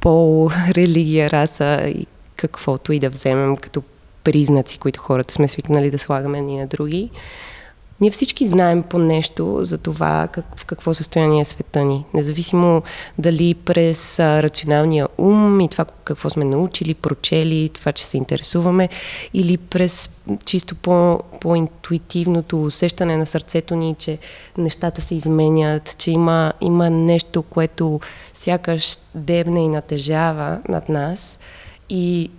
пол, 0.00 0.50
религия, 0.68 1.30
раса 1.30 1.88
и 1.88 2.06
каквото 2.36 2.92
и 2.92 2.98
да 2.98 3.10
вземем 3.10 3.56
като 3.56 3.82
признаци, 4.24 4.78
които 4.78 5.00
хората 5.00 5.34
сме 5.34 5.48
свикнали 5.48 5.90
да 5.90 5.98
слагаме 5.98 6.40
ни 6.40 6.58
на 6.58 6.66
други, 6.66 7.10
ние 8.00 8.10
всички 8.10 8.46
знаем 8.46 8.82
по 8.82 8.98
нещо 8.98 9.58
за 9.62 9.78
това 9.78 10.28
как, 10.32 10.44
в 10.56 10.64
какво 10.64 10.94
състояние 10.94 11.40
е 11.40 11.44
света 11.44 11.84
ни. 11.84 12.04
Независимо 12.14 12.82
дали 13.18 13.54
през 13.54 14.18
а, 14.18 14.42
рационалния 14.42 15.08
ум 15.18 15.60
и 15.60 15.68
това 15.68 15.84
какво 16.04 16.30
сме 16.30 16.44
научили, 16.44 16.94
прочели, 16.94 17.68
това, 17.68 17.92
че 17.92 18.04
се 18.04 18.16
интересуваме, 18.16 18.88
или 19.34 19.56
през 19.56 20.10
чисто 20.44 20.74
по, 20.74 21.20
по-интуитивното 21.40 22.62
усещане 22.62 23.16
на 23.16 23.26
сърцето 23.26 23.74
ни, 23.74 23.94
че 23.98 24.18
нещата 24.58 25.00
се 25.00 25.14
изменят, 25.14 25.98
че 25.98 26.10
има, 26.10 26.52
има 26.60 26.90
нещо, 26.90 27.42
което 27.42 28.00
сякаш 28.34 28.96
дебне 29.14 29.64
и 29.64 29.68
натежава 29.68 30.60
над 30.68 30.88
нас. 30.88 31.38
И 31.90 32.30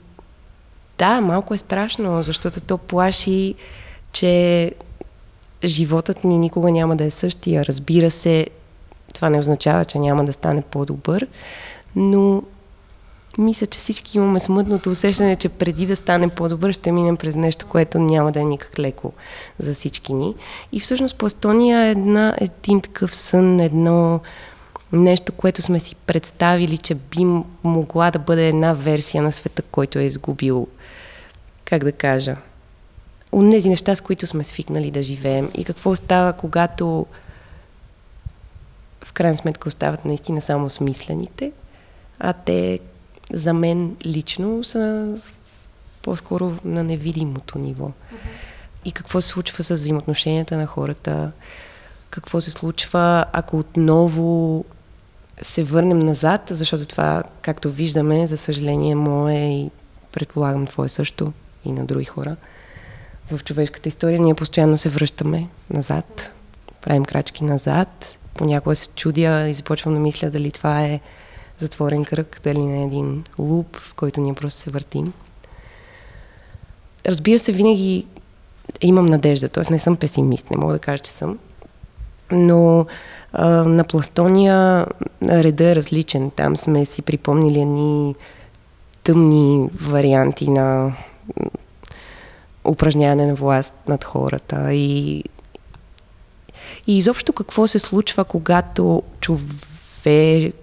да, 0.98 1.22
малко 1.22 1.54
е 1.54 1.58
страшно, 1.58 2.24
защото 2.24 2.62
то 2.62 2.78
плаши, 2.78 3.56
че 4.12 4.72
животът 5.64 6.24
ни 6.24 6.38
никога 6.38 6.72
няма 6.72 6.96
да 6.96 7.04
е 7.04 7.12
същия. 7.12 7.66
Разбира 7.66 8.12
се, 8.12 8.48
това 9.14 9.30
не 9.30 9.40
означава, 9.40 9.86
че 9.86 10.00
няма 10.00 10.26
да 10.26 10.34
стане 10.34 10.62
по-добър, 10.62 11.28
но 11.96 12.44
мисля, 13.38 13.68
че 13.68 13.80
всички 13.80 14.18
имаме 14.18 14.40
смътното 14.40 14.90
усещане, 14.90 15.36
че 15.36 15.50
преди 15.50 15.86
да 15.86 15.96
стане 15.96 16.30
по-добър, 16.30 16.74
ще 16.74 16.92
минем 16.92 17.18
през 17.18 17.36
нещо, 17.36 17.68
което 17.68 18.00
няма 18.00 18.32
да 18.32 18.40
е 18.42 18.46
никак 18.46 18.80
леко 18.80 19.14
за 19.60 19.74
всички 19.74 20.14
ни. 20.14 20.36
И 20.72 20.80
всъщност 20.80 21.16
Пластония 21.16 21.82
е 21.82 21.92
една, 21.92 22.36
един 22.42 22.82
такъв 22.82 23.16
сън, 23.16 23.60
едно 23.60 24.20
нещо, 24.94 25.32
което 25.32 25.62
сме 25.62 25.80
си 25.80 25.96
представили, 25.96 26.78
че 26.78 26.96
би 26.96 27.26
могла 27.64 28.12
да 28.12 28.20
бъде 28.20 28.48
една 28.48 28.74
версия 28.74 29.24
на 29.24 29.32
света, 29.32 29.62
който 29.62 30.00
е 30.00 30.04
изгубил, 30.04 30.68
как 31.66 31.84
да 31.84 31.92
кажа, 31.92 32.36
от 33.32 33.52
тези 33.52 33.70
неща, 33.70 33.96
с 33.96 34.02
които 34.02 34.28
сме 34.28 34.44
свикнали 34.44 34.92
да 34.92 35.04
живеем 35.04 35.52
и 35.56 35.64
какво 35.64 35.96
става, 35.96 36.34
когато 36.34 37.06
в 39.04 39.14
крайна 39.14 39.38
сметка 39.38 39.68
остават 39.68 40.06
наистина 40.06 40.42
само 40.42 40.70
смислените, 40.70 41.52
а 42.20 42.34
те 42.34 42.80
за 43.34 43.54
мен 43.54 43.96
лично 44.06 44.64
са 44.64 45.16
по-скоро 46.02 46.54
на 46.66 46.84
невидимото 46.84 47.60
ниво. 47.60 47.86
Uh-huh. 47.86 48.30
И 48.86 48.92
какво 48.92 49.22
се 49.22 49.28
случва 49.28 49.64
с 49.64 49.70
взаимоотношенията 49.70 50.58
на 50.58 50.66
хората, 50.66 51.32
какво 52.10 52.42
се 52.42 52.52
случва, 52.52 53.26
ако 53.34 53.60
отново 53.60 54.66
се 55.42 55.64
върнем 55.64 56.00
назад, 56.00 56.42
защото 56.50 56.86
това, 56.86 57.24
както 57.42 57.72
виждаме, 57.72 58.28
за 58.28 58.38
съжаление, 58.38 58.96
мое 58.96 59.36
и 59.36 59.72
предполагам 60.12 60.68
твое 60.68 60.90
също 60.90 61.34
и 61.66 61.72
на 61.72 61.86
други 61.86 62.06
хора– 62.06 62.36
в 63.32 63.44
човешката 63.44 63.90
история 63.90 64.20
ние 64.20 64.34
постоянно 64.34 64.78
се 64.78 64.90
връщаме 64.90 65.48
назад, 65.70 66.34
правим 66.82 67.06
крачки 67.06 67.44
назад. 67.44 68.18
Понякога 68.34 68.76
се 68.76 68.90
чудя 68.96 69.48
и 69.50 69.54
започвам 69.54 69.94
да 69.94 70.00
мисля 70.00 70.30
дали 70.30 70.52
това 70.52 70.86
е 70.86 71.00
затворен 71.60 72.06
кръг, 72.06 72.42
дали 72.44 72.60
не 72.60 72.82
е 72.82 72.86
един 72.86 73.24
луп, 73.40 73.78
в 73.78 73.94
който 73.94 74.22
ние 74.22 74.34
просто 74.34 74.60
се 74.60 74.70
въртим. 74.70 75.14
разбира 77.06 77.40
се, 77.40 77.52
винаги 77.52 78.08
имам 78.82 79.06
надежда, 79.06 79.50
т.е. 79.50 79.64
не 79.72 79.80
съм 79.80 79.98
песимист, 79.98 80.52
не 80.52 80.58
мога 80.58 80.74
да 80.74 80.80
кажа, 80.80 81.00
че 81.00 81.12
съм. 81.12 81.40
Но 82.32 82.86
а, 83.34 83.50
на 83.50 83.84
Пластония 83.84 84.86
реда 85.22 85.64
е 85.64 85.76
различен. 85.76 86.32
Там 86.32 86.58
сме 86.58 86.86
си 86.86 87.02
припомнили 87.02 87.60
едни 87.60 88.16
тъмни 89.04 89.70
варианти 89.74 90.50
на 90.50 90.96
упражняване 92.68 93.26
на 93.26 93.36
власт 93.36 93.74
над 93.88 94.04
хората 94.04 94.74
и, 94.74 95.24
и 96.88 96.98
изобщо 96.98 97.34
какво 97.34 97.68
се 97.68 97.80
случва, 97.80 98.24
когато 98.24 99.04
човешкият 99.22 100.62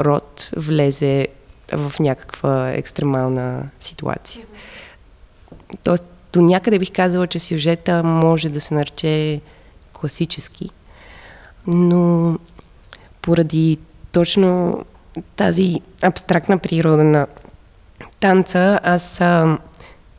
род 0.00 0.50
влезе 0.56 1.28
в 1.72 1.92
някаква 2.00 2.70
екстремална 2.70 3.68
ситуация. 3.80 4.46
Тоест, 5.84 6.04
до 6.32 6.40
някъде 6.40 6.78
бих 6.78 6.92
казала, 6.92 7.26
че 7.26 7.38
сюжета 7.38 8.02
може 8.02 8.48
да 8.48 8.60
се 8.60 8.74
нарече 8.74 9.40
класически, 9.92 10.70
но 11.66 12.38
поради 13.22 13.78
точно 14.12 14.84
тази 15.36 15.80
абстрактна 16.02 16.58
природа 16.58 17.04
на 17.04 17.26
танца, 18.20 18.80
аз 18.82 19.20
а, 19.20 19.58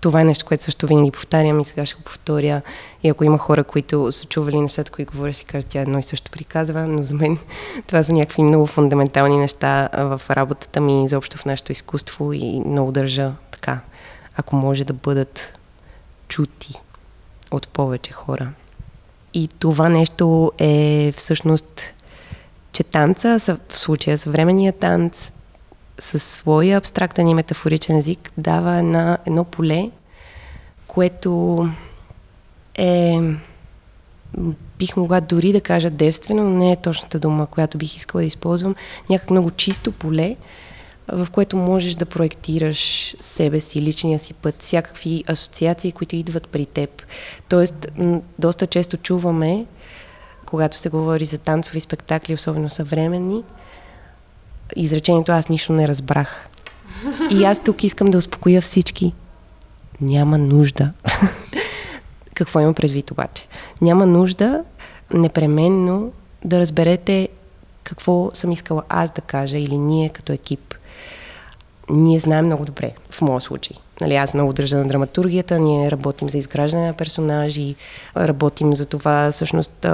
това 0.02 0.22
е 0.22 0.26
нещо, 0.26 0.46
което 0.46 0.64
също 0.64 0.88
винаги 0.88 1.12
повтарям 1.12 1.60
и 1.60 1.66
сега 1.66 1.86
ще 1.86 1.96
го 1.96 2.02
повторя. 2.02 2.62
И 3.04 3.10
ако 3.10 3.24
има 3.24 3.38
хора, 3.38 3.64
които 3.64 4.12
са 4.12 4.26
чували 4.26 4.62
нещата, 4.62 4.92
които 4.92 5.12
говоря, 5.12 5.34
си 5.34 5.46
кажат, 5.46 5.70
тя 5.70 5.82
едно 5.82 6.00
и 6.00 6.04
също 6.04 6.32
приказва, 6.32 6.88
но 6.88 7.04
за 7.04 7.14
мен 7.14 7.38
това 7.88 8.04
са 8.04 8.14
някакви 8.14 8.44
много 8.44 8.66
фундаментални 8.66 9.38
неща 9.38 9.90
в 9.94 10.22
работата 10.30 10.82
ми, 10.82 11.04
изобщо 11.04 11.38
в 11.38 11.46
нашето 11.46 11.72
изкуство 11.72 12.34
и 12.34 12.62
много 12.66 12.92
държа 12.92 13.32
така, 13.52 13.80
ако 14.36 14.56
може 14.56 14.84
да 14.84 14.94
бъдат 14.94 15.60
чути 16.28 16.82
от 17.52 17.68
повече 17.68 18.12
хора. 18.12 18.50
И 19.34 19.48
това 19.48 19.90
нещо 19.90 20.52
е 20.58 21.14
всъщност, 21.16 21.94
че 22.72 22.84
танца, 22.84 23.40
в 23.70 23.80
случая 23.80 24.18
съвременния 24.18 24.74
танц, 24.74 25.32
със 26.00 26.24
своя 26.24 26.78
абстрактен 26.78 27.28
и 27.28 27.34
метафоричен 27.34 27.98
език 27.98 28.32
дава 28.38 28.78
една, 28.78 29.18
едно 29.28 29.44
поле, 29.44 29.92
което 30.88 31.70
е 32.78 33.20
бих 34.78 34.98
могла 34.98 35.22
дори 35.22 35.54
да 35.54 35.62
кажа 35.62 35.90
девствено, 35.90 36.44
но 36.44 36.50
не 36.50 36.72
е 36.72 36.76
точната 36.76 37.20
дума, 37.20 37.48
която 37.48 37.78
бих 37.78 37.96
искала 37.96 38.22
да 38.22 38.28
използвам. 38.28 38.76
Някак 39.10 39.30
много 39.30 39.52
чисто 39.52 39.92
поле, 39.92 40.36
в 41.08 41.28
което 41.32 41.58
можеш 41.58 41.96
да 41.96 42.06
проектираш 42.06 43.16
себе 43.20 43.62
си, 43.62 43.82
личния 43.82 44.20
си 44.20 44.34
път, 44.34 44.56
всякакви 44.60 45.24
асоциации, 45.28 45.92
които 45.92 46.16
идват 46.16 46.48
при 46.48 46.66
теб. 46.66 47.04
Тоест, 47.50 47.88
доста 48.40 48.68
често 48.68 48.98
чуваме, 48.98 49.66
когато 50.46 50.78
се 50.78 50.90
говори 50.90 51.26
за 51.26 51.38
танцови 51.38 51.80
спектакли, 51.80 52.34
особено 52.34 52.70
съвременни, 52.70 53.44
изречението 54.76 55.32
аз 55.32 55.50
нищо 55.50 55.74
не 55.74 55.88
разбрах. 55.88 56.50
И 57.32 57.44
аз 57.44 57.60
тук 57.60 57.84
искам 57.84 58.08
да 58.08 58.18
успокоя 58.18 58.62
всички. 58.62 59.14
Няма 60.02 60.38
нужда. 60.38 60.92
Какво 62.34 62.60
имам 62.60 62.74
предвид 62.74 63.12
обаче? 63.12 63.48
Няма 63.82 64.06
нужда 64.06 64.64
непременно 65.14 66.12
да 66.46 66.60
разберете 66.60 67.30
какво 67.84 68.32
съм 68.34 68.52
искала 68.52 68.84
аз 68.90 69.12
да 69.12 69.22
кажа 69.22 69.58
или 69.58 69.78
ние 69.78 70.10
като 70.10 70.34
екип 70.34 70.76
ние 71.90 72.20
знаем 72.20 72.46
много 72.46 72.66
добре, 72.66 72.92
в 73.10 73.22
моя 73.22 73.42
случай. 73.42 73.78
Нали, 74.02 74.16
аз 74.16 74.34
много 74.34 74.54
държа 74.54 74.78
на 74.78 74.88
драматургията, 74.88 75.60
ние 75.60 75.92
работим 75.92 76.30
за 76.30 76.38
изграждане 76.38 76.88
на 76.88 76.94
персонажи, 76.94 77.76
работим 78.18 78.76
за 78.76 78.86
това 78.86 79.32
всъщност 79.32 79.86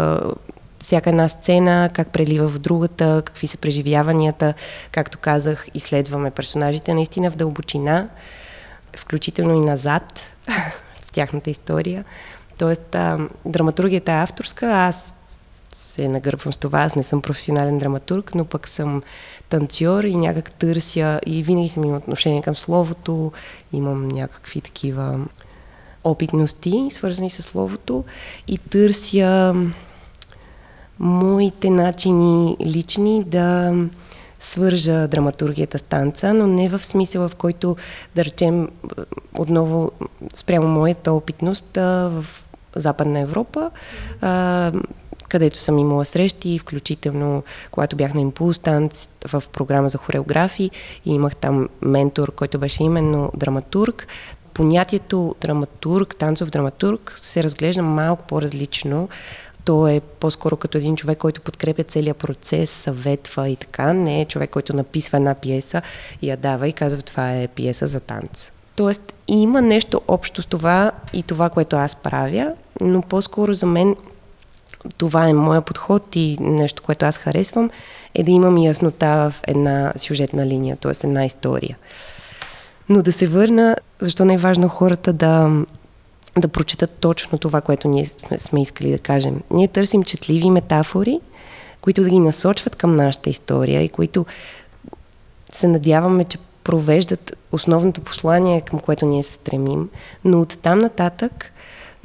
всяка 0.79 1.09
една 1.09 1.29
сцена, 1.29 1.89
как 1.93 2.11
прелива 2.11 2.47
в 2.47 2.59
другата, 2.59 3.21
какви 3.25 3.47
са 3.47 3.57
преживяванията, 3.57 4.53
както 4.91 5.17
казах, 5.17 5.67
изследваме 5.73 6.31
персонажите 6.31 6.93
наистина 6.93 7.31
в 7.31 7.35
дълбочина, 7.35 8.09
включително 8.97 9.55
и 9.55 9.65
назад 9.65 10.19
в 11.01 11.11
тяхната 11.11 11.49
история. 11.49 12.05
Тоест, 12.57 12.95
а, 12.95 13.19
драматургията 13.45 14.11
е 14.11 14.15
авторска, 14.15 14.71
аз 14.71 15.15
се 15.75 16.07
нагърбвам 16.07 16.53
с 16.53 16.57
това. 16.57 16.79
Аз 16.79 16.95
не 16.95 17.03
съм 17.03 17.21
професионален 17.21 17.77
драматург, 17.77 18.35
но 18.35 18.45
пък 18.45 18.67
съм 18.67 19.01
танцор 19.49 20.03
и 20.03 20.15
някак 20.15 20.51
търся 20.51 21.19
и 21.25 21.43
винаги 21.43 21.69
съм 21.69 21.83
имал 21.83 21.97
отношение 21.97 22.41
към 22.41 22.55
словото, 22.55 23.31
имам 23.73 24.07
някакви 24.07 24.61
такива 24.61 25.19
опитности, 26.03 26.87
свързани 26.91 27.29
с 27.29 27.41
словото 27.41 28.05
и 28.47 28.57
търся 28.57 29.55
моите 30.99 31.69
начини 31.69 32.57
лични 32.65 33.23
да 33.23 33.73
свържа 34.39 35.07
драматургията 35.07 35.79
с 35.79 35.81
танца, 35.81 36.33
но 36.33 36.47
не 36.47 36.69
в 36.69 36.85
смисъл, 36.85 37.29
в 37.29 37.35
който, 37.35 37.75
да 38.15 38.25
речем, 38.25 38.69
отново 39.37 39.91
спрямо 40.35 40.67
моята 40.67 41.11
опитност 41.11 41.69
в 41.75 42.25
Западна 42.75 43.19
Европа, 43.19 43.71
където 45.29 45.59
съм 45.59 45.79
имала 45.79 46.05
срещи, 46.05 46.59
включително 46.59 47.43
когато 47.71 47.95
бях 47.95 48.13
на 48.13 48.21
импулс 48.21 48.59
танц 48.59 49.09
в 49.27 49.43
програма 49.51 49.89
за 49.89 49.97
хореографии 49.97 50.71
и 51.05 51.13
имах 51.13 51.35
там 51.35 51.69
ментор, 51.81 52.31
който 52.31 52.59
беше 52.59 52.83
именно 52.83 53.31
драматург. 53.35 54.07
Понятието 54.53 55.35
драматург, 55.41 56.15
танцов 56.15 56.49
драматург 56.49 57.13
се 57.15 57.43
разглежда 57.43 57.83
малко 57.83 58.23
по-различно. 58.27 59.09
То 59.65 59.87
е 59.87 59.99
по-скоро 59.99 60.57
като 60.57 60.77
един 60.77 60.95
човек, 60.95 61.17
който 61.17 61.41
подкрепя 61.41 61.83
целият 61.83 62.17
процес, 62.17 62.69
съветва 62.69 63.49
и 63.49 63.55
така. 63.55 63.93
Не 63.93 64.21
е 64.21 64.25
човек, 64.25 64.49
който 64.49 64.75
написва 64.75 65.17
една 65.17 65.33
пиеса 65.33 65.81
и 66.21 66.29
я 66.29 66.37
дава 66.37 66.67
и 66.67 66.73
казва 66.73 67.01
това 67.01 67.31
е 67.31 67.47
пиеса 67.47 67.87
за 67.87 67.99
танц. 67.99 68.51
Тоест 68.75 69.13
има 69.27 69.61
нещо 69.61 70.01
общо 70.07 70.41
с 70.41 70.45
това 70.45 70.91
и 71.13 71.23
това, 71.23 71.49
което 71.49 71.75
аз 71.75 71.95
правя, 71.95 72.53
но 72.81 73.01
по-скоро 73.01 73.53
за 73.53 73.65
мен 73.65 73.95
това 74.97 75.27
е 75.27 75.33
моя 75.33 75.61
подход 75.61 76.15
и 76.15 76.37
нещо, 76.39 76.83
което 76.83 77.05
аз 77.05 77.17
харесвам, 77.17 77.69
е 78.15 78.23
да 78.23 78.31
имам 78.31 78.57
яснота 78.57 79.31
в 79.31 79.41
една 79.47 79.93
сюжетна 79.95 80.45
линия, 80.45 80.77
т.е. 80.77 80.91
една 81.03 81.25
история. 81.25 81.77
Но 82.89 83.01
да 83.01 83.13
се 83.13 83.27
върна, 83.27 83.75
защо 83.99 84.25
не 84.25 84.33
е 84.33 84.37
важно 84.37 84.69
хората 84.69 85.13
да, 85.13 85.63
да 86.37 86.47
прочитат 86.47 86.91
точно 86.91 87.37
това, 87.37 87.61
което 87.61 87.87
ние 87.87 88.05
сме 88.37 88.61
искали 88.61 88.91
да 88.91 88.99
кажем. 88.99 89.41
Ние 89.51 89.67
търсим 89.67 90.03
четливи 90.03 90.49
метафори, 90.49 91.19
които 91.81 92.03
да 92.03 92.09
ги 92.09 92.19
насочват 92.19 92.75
към 92.75 92.95
нашата 92.95 93.29
история 93.29 93.81
и 93.81 93.89
които 93.89 94.25
се 95.51 95.67
надяваме, 95.67 96.23
че 96.23 96.37
провеждат 96.63 97.37
основното 97.51 98.01
послание, 98.01 98.61
към 98.61 98.79
което 98.79 99.05
ние 99.05 99.23
се 99.23 99.33
стремим. 99.33 99.89
Но 100.23 100.41
от 100.41 100.59
там 100.61 100.79
нататък 100.79 101.51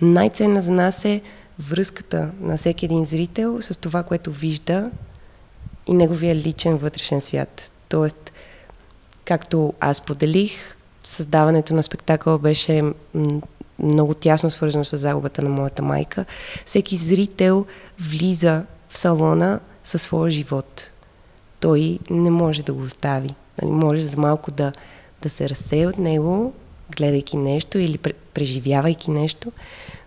най-ценна 0.02 0.62
за 0.62 0.70
нас 0.70 1.04
е 1.04 1.20
връзката 1.58 2.30
на 2.40 2.56
всеки 2.56 2.84
един 2.84 3.04
зрител 3.04 3.62
с 3.62 3.78
това, 3.78 4.02
което 4.02 4.30
вижда 4.30 4.90
и 5.86 5.92
неговия 5.92 6.34
личен 6.34 6.76
вътрешен 6.76 7.20
свят. 7.20 7.70
Тоест, 7.88 8.32
както 9.24 9.74
аз 9.80 10.00
поделих, 10.00 10.76
създаването 11.04 11.74
на 11.74 11.82
спектакъл 11.82 12.38
беше 12.38 12.82
много 13.82 14.14
тясно 14.14 14.50
свързано 14.50 14.84
с 14.84 14.96
загубата 14.96 15.42
на 15.42 15.48
моята 15.48 15.82
майка. 15.82 16.24
Всеки 16.64 16.96
зрител 16.96 17.66
влиза 18.00 18.64
в 18.88 18.98
салона 18.98 19.60
със 19.84 20.02
своя 20.02 20.30
живот. 20.30 20.90
Той 21.60 21.98
не 22.10 22.30
може 22.30 22.62
да 22.62 22.72
го 22.72 22.82
остави. 22.82 23.30
Нали, 23.62 23.72
може 23.72 24.02
за 24.02 24.20
малко 24.20 24.50
да, 24.50 24.72
да 25.22 25.30
се 25.30 25.48
разсее 25.48 25.86
от 25.86 25.98
него, 25.98 26.52
гледайки 26.96 27.36
нещо 27.36 27.78
или 27.78 27.98
преживявайки 28.34 29.10
нещо, 29.10 29.52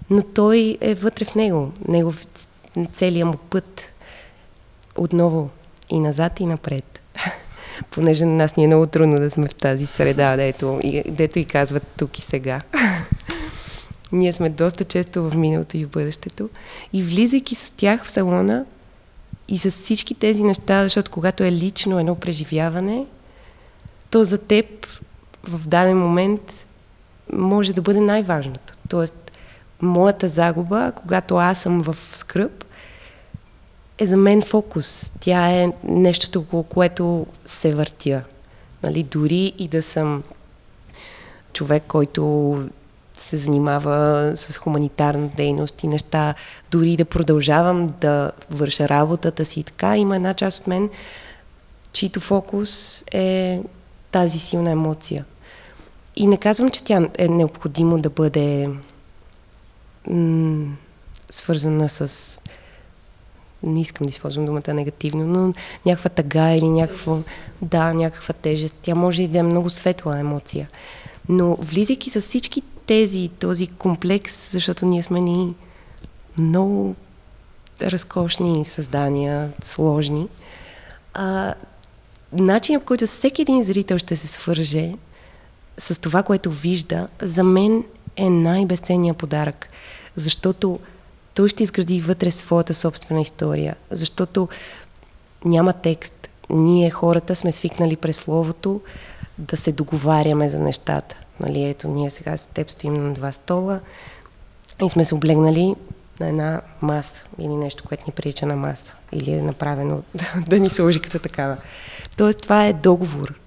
но 0.10 0.24
той 0.24 0.78
е 0.82 0.96
вътре 0.96 1.26
в 1.26 1.36
него, 1.36 1.72
негов 1.88 2.28
целият 2.94 3.28
му 3.28 3.38
път 3.38 3.82
отново 4.96 5.50
и 5.90 6.00
назад 6.00 6.40
и 6.40 6.46
напред. 6.46 7.02
Понеже 7.92 8.26
на 8.26 8.34
нас 8.34 8.56
ни 8.56 8.64
е 8.64 8.68
много 8.68 8.88
трудно 8.88 9.18
да 9.18 9.32
сме 9.32 9.48
в 9.48 9.56
тази 9.56 9.86
среда, 9.86 10.36
дето 10.36 10.80
дето 11.10 11.40
и 11.40 11.46
казват 11.46 11.84
тук 11.98 12.20
и 12.20 12.22
сега. 12.22 12.62
Ние 14.14 14.34
сме 14.34 14.50
доста 14.50 14.84
често 14.84 15.30
в 15.30 15.36
миналото 15.36 15.78
и 15.78 15.86
в 15.86 15.90
бъдещето. 15.90 16.50
И 16.94 17.04
влизайки 17.04 17.56
с 17.56 17.72
тях 17.78 18.06
в 18.06 18.12
салона 18.12 18.66
и 19.48 19.58
с 19.58 19.72
всички 19.72 20.14
тези 20.14 20.44
неща, 20.44 20.84
защото 20.84 21.12
когато 21.12 21.44
е 21.44 21.52
лично 21.52 22.00
едно 22.00 22.16
преживяване, 22.16 23.06
то 24.10 24.24
за 24.24 24.38
теб 24.38 24.66
в 25.44 25.68
даден 25.68 25.98
момент 25.98 26.66
може 27.34 27.74
да 27.74 27.82
бъде 27.82 28.02
най-важното. 28.02 28.74
Тоест, 28.90 29.32
моята 29.82 30.30
загуба, 30.30 30.92
когато 30.96 31.36
аз 31.38 31.62
съм 31.62 31.82
в 31.82 31.98
скръп, 32.14 32.66
е 33.98 34.06
за 34.06 34.18
мен 34.18 34.42
фокус. 34.42 35.14
Тя 35.20 35.52
е 35.52 35.74
нещото, 35.84 36.40
около 36.40 36.64
което 36.64 37.26
се 37.46 37.76
въртя. 37.76 38.24
Нали, 38.84 39.04
дори 39.04 39.54
и 39.58 39.68
да 39.68 39.84
съм 39.84 40.24
човек, 41.54 41.84
който 41.88 42.56
се 43.18 43.38
занимава 43.38 44.32
с 44.36 44.58
хуманитарна 44.58 45.28
дейност 45.28 45.84
и 45.84 45.88
неща, 45.88 46.34
дори 46.72 46.96
да 46.96 47.06
продължавам 47.06 47.94
да 48.02 48.32
върша 48.52 48.90
работата 48.90 49.46
си 49.46 49.60
и 49.60 49.64
така, 49.64 49.98
има 49.98 50.16
една 50.16 50.34
част 50.34 50.60
от 50.60 50.68
мен, 50.68 50.90
чийто 51.94 52.20
фокус 52.20 53.04
е 53.14 53.62
тази 54.12 54.40
силна 54.40 54.72
емоция. 54.72 55.26
И 56.16 56.28
не 56.28 56.38
казвам, 56.38 56.70
че 56.70 56.84
тя 56.84 57.10
е 57.18 57.28
необходимо 57.28 58.00
да 58.00 58.10
бъде 58.10 58.70
м- 60.08 60.76
свързана 61.32 61.90
с 61.90 62.40
не 63.64 63.82
искам 63.82 64.08
да 64.08 64.10
използвам 64.10 64.46
думата 64.46 64.74
негативно, 64.74 65.26
но 65.26 65.54
някаква 65.86 66.10
тъга 66.10 66.52
или 66.52 66.68
някакво, 66.68 67.18
да, 67.62 67.94
някаква 67.94 68.34
тежест. 68.34 68.76
Тя 68.82 68.96
може 68.96 69.22
и 69.22 69.28
да 69.28 69.38
е 69.38 69.44
много 69.44 69.70
светла 69.70 70.20
емоция. 70.20 70.70
Но 71.30 71.56
влизайки 71.56 72.10
с 72.10 72.22
всички 72.22 72.62
тези, 72.86 73.30
този 73.40 73.68
комплекс, 73.68 74.52
защото 74.52 74.86
ние 74.86 75.04
сме 75.04 75.22
ни 75.22 75.56
много 76.38 76.96
разкошни 77.82 78.66
създания, 78.66 79.54
сложни, 79.64 80.28
а, 81.14 81.54
начинът, 82.32 82.82
по 82.82 82.88
който 82.88 83.06
всеки 83.06 83.42
един 83.42 83.64
зрител 83.64 83.98
ще 83.98 84.16
се 84.16 84.28
свърже 84.28 84.94
с 85.78 86.02
това, 86.02 86.24
което 86.24 86.52
вижда, 86.52 87.08
за 87.22 87.44
мен 87.44 87.84
е 88.16 88.30
най-безценният 88.30 89.18
подарък. 89.18 89.70
Защото 90.16 90.80
той 91.34 91.50
ще 91.50 91.64
изгради 91.64 92.02
вътре 92.02 92.32
своята 92.32 92.74
собствена 92.74 93.22
история, 93.22 93.76
защото 93.92 94.48
няма 95.46 95.74
текст. 95.74 96.28
Ние 96.50 96.90
хората 96.90 97.36
сме 97.36 97.52
свикнали 97.52 97.96
през 97.96 98.18
словото 98.18 98.82
да 99.38 99.58
се 99.58 99.72
договаряме 99.72 100.50
за 100.50 100.60
нещата. 100.60 101.23
Нали, 101.44 101.64
ето, 101.64 101.88
ние 101.88 102.10
сега 102.10 102.38
с 102.38 102.48
теб 102.48 102.70
стоим 102.72 102.94
на 102.94 103.14
два 103.14 103.32
стола 103.32 103.80
и 104.86 104.90
сме 104.90 105.06
се 105.06 105.16
облегнали 105.16 105.76
на 106.20 106.28
една 106.28 106.62
маса 106.82 107.24
или 107.40 107.56
нещо, 107.56 107.84
което 107.84 108.04
ни 108.08 108.14
прилича 108.14 108.46
на 108.46 108.56
маса 108.56 108.96
или 109.12 109.32
е 109.32 109.42
направено 109.42 110.04
да 110.48 110.60
ни 110.60 110.70
сложи 110.70 111.02
като 111.02 111.20
такава. 111.20 111.58
Тоест, 112.18 112.42
това 112.42 112.66
е 112.66 112.74
договор 112.74 113.40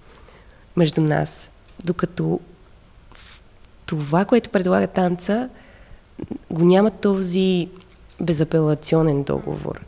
между 0.76 1.00
нас. 1.00 1.50
Докато 1.84 2.40
това, 3.86 4.24
което 4.24 4.50
предлага 4.50 4.86
танца, 4.86 5.48
го 6.50 6.64
няма 6.64 6.90
този 6.90 7.68
безапелационен 8.20 9.22
договор. 9.22 9.80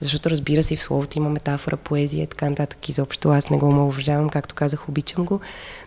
Защото 0.00 0.30
разбира 0.30 0.62
се, 0.62 0.76
в 0.76 0.82
словото 0.82 1.18
има 1.18 1.30
метафора, 1.30 1.76
поезия 1.76 2.22
и 2.22 2.26
така 2.26 2.50
нататък. 2.50 2.88
Изобщо 2.88 3.28
аз 3.28 3.50
не 3.50 3.58
го 3.58 3.66
уважавам, 3.66 4.28
както 4.28 4.54
казах, 4.54 4.88
обичам 4.88 5.24
го. 5.24 5.40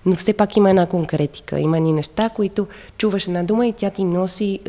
Но 0.06 0.16
все 0.16 0.34
пак 0.34 0.58
има 0.58 0.70
една 0.70 0.86
конкретика. 0.86 1.60
Има 1.60 1.80
ни 1.80 1.94
неща, 1.94 2.30
които 2.30 2.68
чуваш 2.98 3.28
една 3.28 3.44
дума 3.44 3.68
и 3.68 3.74
тя 3.74 3.90
ти 3.90 4.04
носи 4.04 4.60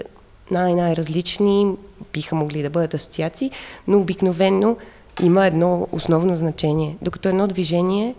най-най-различни, 0.50 1.74
биха 2.12 2.34
могли 2.34 2.62
да 2.62 2.70
бъдат 2.70 2.94
асоциации, 2.94 3.50
но 3.88 3.98
обикновенно 3.98 4.76
има 5.22 5.46
едно 5.46 5.88
основно 5.92 6.36
значение. 6.36 6.96
Докато 7.02 7.28
едно 7.28 7.46
движение 7.46 8.14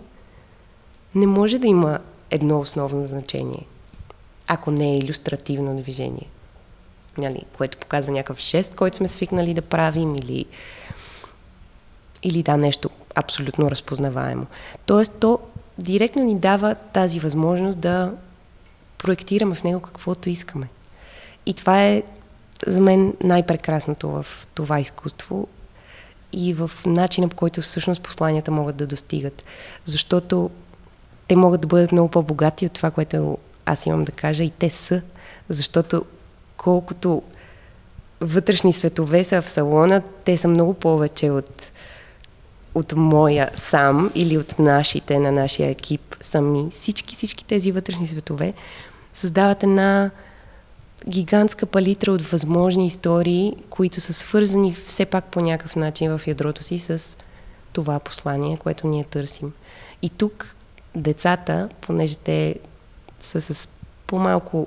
не 1.14 1.26
може 1.26 1.58
да 1.58 1.66
има 1.66 1.98
едно 2.30 2.60
основно 2.60 3.06
значение, 3.06 3.66
ако 4.46 4.70
не 4.70 4.90
е 4.90 4.94
иллюстративно 4.94 5.76
движение 5.76 6.28
нали, 7.18 7.42
което 7.56 7.78
показва 7.78 8.12
някакъв 8.12 8.40
жест, 8.40 8.74
който 8.74 8.96
сме 8.96 9.08
свикнали 9.08 9.54
да 9.54 9.62
правим 9.62 10.14
или, 10.14 10.44
или 12.24 12.42
да, 12.42 12.56
нещо 12.56 12.90
абсолютно 13.14 13.70
разпознаваемо. 13.70 14.46
Тоест, 14.86 15.12
то 15.20 15.38
директно 15.78 16.22
ни 16.22 16.38
дава 16.38 16.74
тази 16.74 17.20
възможност 17.20 17.78
да 17.78 18.12
проектираме 18.98 19.54
в 19.54 19.64
него 19.64 19.80
каквото 19.80 20.28
искаме. 20.28 20.68
И 21.46 21.54
това 21.54 21.84
е 21.84 22.02
за 22.66 22.80
мен 22.80 23.14
най-прекрасното 23.22 24.08
в 24.08 24.26
това 24.54 24.80
изкуство 24.80 25.48
и 26.32 26.54
в 26.54 26.70
начина 26.86 27.28
по 27.28 27.36
който 27.36 27.60
всъщност 27.60 28.02
посланията 28.02 28.50
могат 28.50 28.76
да 28.76 28.86
достигат. 28.86 29.44
Защото 29.84 30.50
те 31.28 31.36
могат 31.36 31.60
да 31.60 31.66
бъдат 31.66 31.92
много 31.92 32.10
по-богати 32.10 32.66
от 32.66 32.72
това, 32.72 32.90
което 32.90 33.38
аз 33.66 33.86
имам 33.86 34.04
да 34.04 34.12
кажа 34.12 34.42
и 34.44 34.50
те 34.50 34.70
са, 34.70 35.02
защото 35.48 36.04
колкото 36.56 37.22
вътрешни 38.20 38.72
светове 38.72 39.24
са 39.24 39.42
в 39.42 39.50
салона, 39.50 40.02
те 40.24 40.36
са 40.36 40.48
много 40.48 40.74
повече 40.74 41.30
от, 41.30 41.70
от 42.74 42.92
моя 42.96 43.50
сам 43.54 44.10
или 44.14 44.38
от 44.38 44.58
нашите, 44.58 45.18
на 45.18 45.32
нашия 45.32 45.70
екип 45.70 46.16
сами. 46.20 46.70
Всички, 46.70 47.14
всички 47.14 47.44
тези 47.44 47.72
вътрешни 47.72 48.06
светове 48.06 48.54
създават 49.14 49.62
една 49.62 50.10
гигантска 51.08 51.66
палитра 51.66 52.12
от 52.12 52.22
възможни 52.22 52.86
истории, 52.86 53.56
които 53.70 54.00
са 54.00 54.12
свързани 54.12 54.74
все 54.74 55.04
пак 55.04 55.24
по 55.24 55.40
някакъв 55.40 55.76
начин 55.76 56.18
в 56.18 56.26
ядрото 56.26 56.62
си 56.62 56.78
с 56.78 57.16
това 57.72 57.98
послание, 57.98 58.56
което 58.56 58.86
ние 58.86 59.04
търсим. 59.04 59.52
И 60.02 60.08
тук 60.08 60.54
децата, 60.94 61.68
понеже 61.80 62.16
те 62.16 62.56
са 63.20 63.40
с 63.40 63.68
по-малко 64.06 64.66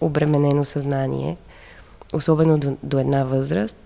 обременено 0.00 0.64
съзнание, 0.64 1.36
особено 2.12 2.58
до, 2.58 2.76
до 2.82 2.98
една 2.98 3.24
възраст, 3.24 3.83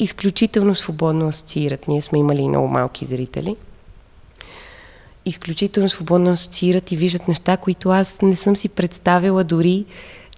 изключително 0.00 0.74
свободно 0.74 1.28
асоциират. 1.28 1.88
Ние 1.88 2.02
сме 2.02 2.18
имали 2.18 2.48
много 2.48 2.68
малки 2.68 3.04
зрители. 3.04 3.56
Изключително 5.26 5.88
свободно 5.88 6.30
асоциират 6.30 6.92
и 6.92 6.96
виждат 6.96 7.28
неща, 7.28 7.56
които 7.56 7.90
аз 7.90 8.22
не 8.22 8.36
съм 8.36 8.56
си 8.56 8.68
представила 8.68 9.44
дори, 9.44 9.84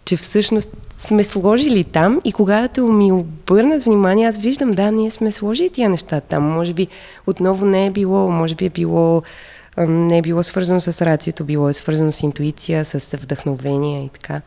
че 0.05 0.17
всъщност 0.17 0.77
сме 0.97 1.25
сложили 1.25 1.85
там 1.85 2.21
и 2.25 2.33
когато 2.33 2.87
ми 2.87 3.13
обърнат 3.13 3.83
внимание, 3.83 4.27
аз 4.27 4.39
виждам, 4.39 4.71
да, 4.71 4.91
ние 4.91 5.11
сме 5.11 5.33
сложили 5.33 5.71
тия 5.71 5.91
неща 5.91 6.21
там. 6.21 6.43
Може 6.43 6.73
би 6.75 6.89
отново 7.27 7.67
не 7.67 7.87
е 7.87 7.91
било, 7.91 8.31
може 8.31 8.55
би 8.55 8.65
е 8.65 8.71
било 8.71 9.23
не 9.79 10.19
е 10.19 10.23
било 10.23 10.43
свързано 10.43 10.81
с 10.81 11.07
рациото, 11.07 11.45
било 11.45 11.69
е 11.69 11.73
свързано 11.73 12.13
с 12.13 12.23
интуиция, 12.23 12.85
с 12.85 13.17
вдъхновение 13.17 14.05
и 14.05 14.09
така. 14.09 14.43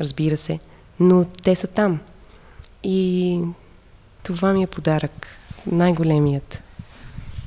Разбира 0.00 0.36
се. 0.36 0.58
Но 1.00 1.24
те 1.24 1.54
са 1.54 1.66
там. 1.66 1.98
И 2.84 3.40
това 4.28 4.52
ми 4.52 4.62
е 4.62 4.66
подарък. 4.66 5.26
Най-големият. 5.66 6.62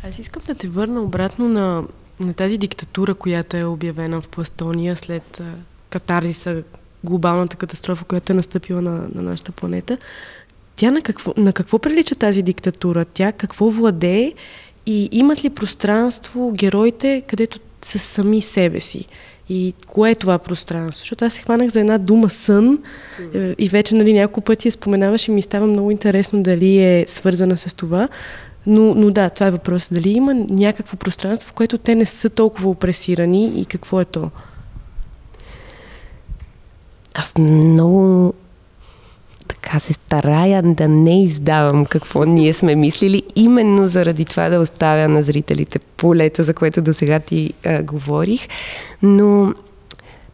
Аз 0.09 0.19
искам 0.19 0.43
да 0.47 0.55
те 0.55 0.67
върна 0.67 1.01
обратно 1.01 1.49
на, 1.49 1.83
на 2.19 2.33
тази 2.33 2.57
диктатура, 2.57 3.15
която 3.15 3.57
е 3.57 3.63
обявена 3.63 4.21
в 4.21 4.27
Пластония 4.27 4.95
след 4.97 5.41
катарзиса, 5.89 6.63
глобалната 7.03 7.55
катастрофа, 7.55 8.05
която 8.05 8.31
е 8.31 8.35
настъпила 8.35 8.81
на, 8.81 9.09
на 9.15 9.21
нашата 9.21 9.51
планета. 9.51 9.97
Тя 10.75 10.91
на 10.91 11.01
какво, 11.01 11.33
на 11.37 11.53
какво 11.53 11.79
прилича 11.79 12.15
тази 12.15 12.41
диктатура? 12.41 13.05
Тя 13.05 13.31
какво 13.31 13.69
владее 13.69 14.33
и 14.85 15.09
имат 15.11 15.43
ли 15.43 15.49
пространство 15.49 16.51
героите, 16.51 17.23
където 17.27 17.59
са 17.81 17.99
сами 17.99 18.41
себе 18.41 18.79
си? 18.79 19.05
И 19.49 19.73
кое 19.87 20.11
е 20.11 20.15
това 20.15 20.37
пространство? 20.37 21.01
Защото 21.01 21.25
аз 21.25 21.33
се 21.33 21.41
хванах 21.41 21.67
за 21.67 21.79
една 21.79 21.97
дума 21.97 22.29
сън 22.29 22.79
mm. 23.21 23.55
и 23.57 23.69
вече 23.69 23.95
нали, 23.95 24.13
няколко 24.13 24.41
пъти 24.41 24.67
я 24.67 24.71
споменаваш 24.71 25.27
и 25.27 25.31
ми 25.31 25.41
става 25.41 25.67
много 25.67 25.91
интересно 25.91 26.43
дали 26.43 26.77
е 26.77 27.05
свързана 27.07 27.57
с 27.57 27.75
това. 27.75 28.07
Но, 28.67 28.95
но 28.95 29.11
да, 29.11 29.29
това 29.29 29.47
е 29.47 29.51
въпрос. 29.51 29.89
Дали 29.91 30.09
има 30.09 30.33
някакво 30.33 30.97
пространство, 30.97 31.49
в 31.49 31.53
което 31.53 31.77
те 31.77 31.95
не 31.95 32.05
са 32.05 32.29
толкова 32.29 32.69
опресирани 32.69 33.61
и 33.61 33.65
какво 33.65 34.01
е 34.01 34.05
то? 34.05 34.29
Аз 37.13 37.37
много 37.37 38.33
така 39.61 39.79
се 39.79 39.93
старая 39.93 40.63
да 40.63 40.87
не 40.87 41.23
издавам 41.23 41.85
какво 41.85 42.23
ние 42.23 42.53
сме 42.53 42.75
мислили, 42.75 43.23
именно 43.35 43.87
заради 43.87 44.25
това 44.25 44.49
да 44.49 44.59
оставя 44.59 45.07
на 45.07 45.23
зрителите 45.23 45.79
полето, 45.79 46.43
за 46.43 46.53
което 46.53 46.81
до 46.81 46.93
сега 46.93 47.19
ти 47.19 47.53
а, 47.65 47.83
говорих. 47.83 48.47
Но 49.01 49.53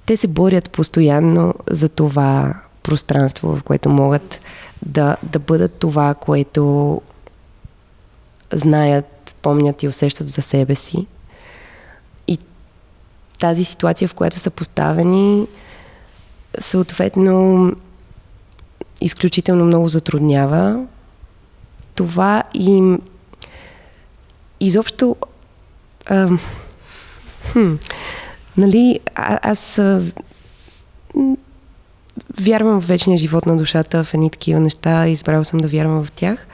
те 0.05 0.17
се 0.17 0.27
борят 0.27 0.69
постоянно 0.69 1.53
за 1.69 1.89
това 1.89 2.53
пространство, 2.83 3.55
в 3.55 3.63
което 3.63 3.89
могат 3.89 4.39
да, 4.85 5.17
да 5.23 5.39
бъдат 5.39 5.73
това, 5.73 6.13
което 6.13 7.01
знаят, 8.53 9.35
помнят 9.41 9.83
и 9.83 9.87
усещат 9.87 10.29
за 10.29 10.41
себе 10.41 10.75
си. 10.75 11.05
И 12.27 12.37
тази 13.39 13.65
ситуация, 13.65 14.07
в 14.07 14.13
която 14.13 14.39
са 14.39 14.49
поставени, 14.49 15.47
съответно 16.59 17.71
изключително 19.01 19.65
много 19.65 19.87
затруднява. 19.87 20.85
Това 21.95 22.43
им 22.53 22.99
изобщо 24.59 25.15
а, 26.05 26.29
хм, 27.51 27.73
нали, 28.57 28.99
а, 29.15 29.39
аз 29.51 29.79
а, 29.79 30.03
вярвам 32.41 32.81
в 32.81 32.87
вечния 32.87 33.17
живот 33.17 33.45
на 33.45 33.57
душата, 33.57 34.03
в 34.03 34.13
едни 34.13 34.29
такива 34.29 34.59
неща, 34.59 35.07
избрал 35.07 35.43
съм 35.43 35.59
да 35.59 35.67
вярвам 35.67 36.05
в 36.05 36.11
тях 36.11 36.47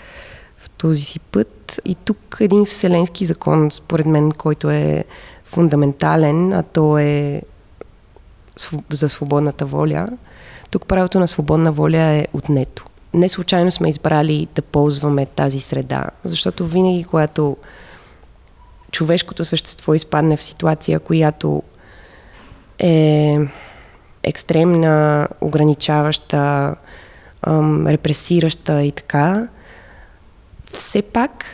в 0.57 0.69
този 0.69 1.01
си 1.01 1.19
път. 1.19 1.79
И 1.85 1.95
тук 1.95 2.37
един 2.39 2.65
вселенски 2.65 3.25
закон, 3.25 3.71
според 3.71 4.05
мен, 4.05 4.31
който 4.31 4.69
е 4.69 5.05
фундаментален, 5.45 6.53
а 6.53 6.63
то 6.63 6.97
е 6.97 7.41
за 8.91 9.09
свободната 9.09 9.65
воля, 9.65 10.09
тук 10.73 10.85
правото 10.85 11.19
на 11.19 11.27
свободна 11.27 11.71
воля 11.71 11.97
е 11.97 12.27
отнето. 12.33 12.85
Не 13.13 13.29
случайно 13.29 13.71
сме 13.71 13.89
избрали 13.89 14.47
да 14.55 14.61
ползваме 14.61 15.25
тази 15.25 15.59
среда, 15.59 16.09
защото 16.23 16.67
винаги, 16.67 17.03
когато 17.03 17.57
човешкото 18.91 19.45
същество 19.45 19.93
изпадне 19.93 20.37
в 20.37 20.43
ситуация, 20.43 20.99
която 20.99 21.63
е 22.79 23.37
екстремна, 24.23 25.27
ограничаваща, 25.41 26.75
ам, 27.41 27.87
репресираща 27.87 28.83
и 28.83 28.91
така, 28.91 29.47
все 30.73 31.01
пак 31.01 31.45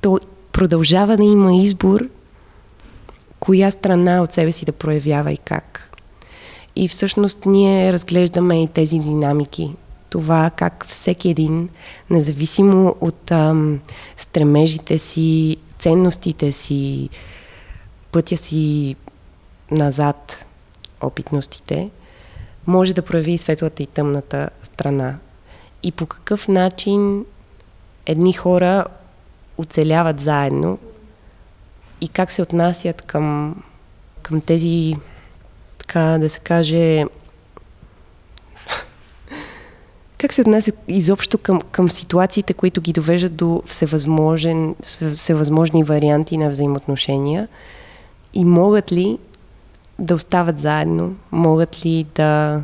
то 0.00 0.18
продължава 0.52 1.16
да 1.16 1.24
има 1.24 1.56
избор 1.56 2.08
коя 3.40 3.70
страна 3.70 4.22
от 4.22 4.32
себе 4.32 4.52
си 4.52 4.64
да 4.64 4.72
проявява 4.72 5.32
и 5.32 5.38
как. 5.38 5.89
И 6.76 6.88
всъщност 6.88 7.46
ние 7.46 7.92
разглеждаме 7.92 8.62
и 8.62 8.68
тези 8.68 8.98
динамики. 8.98 9.74
Това 10.10 10.50
как 10.56 10.86
всеки 10.88 11.30
един, 11.30 11.68
независимо 12.10 12.96
от 13.00 13.30
ам, 13.30 13.80
стремежите 14.16 14.98
си, 14.98 15.56
ценностите 15.78 16.52
си, 16.52 17.08
пътя 18.12 18.36
си 18.36 18.96
назад, 19.70 20.46
опитностите, 21.00 21.90
може 22.66 22.94
да 22.94 23.02
прояви 23.02 23.38
светлата 23.38 23.82
и 23.82 23.86
тъмната 23.86 24.50
страна. 24.62 25.18
И 25.82 25.92
по 25.92 26.06
какъв 26.06 26.48
начин 26.48 27.24
едни 28.06 28.32
хора 28.32 28.84
оцеляват 29.58 30.20
заедно 30.20 30.78
и 32.00 32.08
как 32.08 32.32
се 32.32 32.42
отнасят 32.42 33.02
към, 33.02 33.56
към 34.22 34.40
тези, 34.40 34.96
така 35.90 36.18
да 36.18 36.28
се 36.28 36.40
каже, 36.40 37.04
как 40.18 40.32
се 40.32 40.40
отнасят 40.40 40.74
изобщо 40.88 41.38
към, 41.38 41.60
към 41.60 41.90
ситуациите, 41.90 42.54
които 42.54 42.80
ги 42.80 42.92
довеждат 42.92 43.36
до 43.36 43.62
всевъзможен, 43.66 44.74
всевъзможни 45.14 45.84
варианти 45.84 46.36
на 46.36 46.50
взаимоотношения? 46.50 47.48
И 48.34 48.44
могат 48.44 48.92
ли 48.92 49.18
да 49.98 50.14
остават 50.14 50.58
заедно, 50.58 51.16
могат 51.32 51.86
ли 51.86 52.06
да 52.14 52.62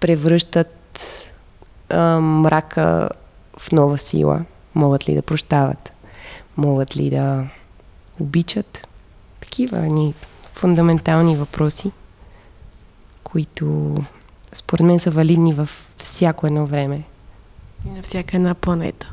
превръщат 0.00 1.00
а, 1.88 2.20
мрака 2.20 3.08
в 3.58 3.72
нова 3.72 3.98
сила, 3.98 4.44
могат 4.74 5.08
ли 5.08 5.14
да 5.14 5.22
прощават, 5.22 5.90
могат 6.56 6.96
ли 6.96 7.10
да 7.10 7.46
обичат. 8.20 8.88
Такива 9.40 9.78
ни 9.78 10.14
фундаментални 10.54 11.36
въпроси, 11.36 11.92
които 13.32 13.94
според 14.52 14.86
мен 14.86 14.98
са 14.98 15.10
валидни 15.10 15.52
във 15.52 15.90
всяко 15.96 16.46
едно 16.46 16.66
време. 16.66 17.02
И 17.86 17.90
на 17.90 18.02
всяка 18.02 18.36
една 18.36 18.54
планета. 18.54 19.12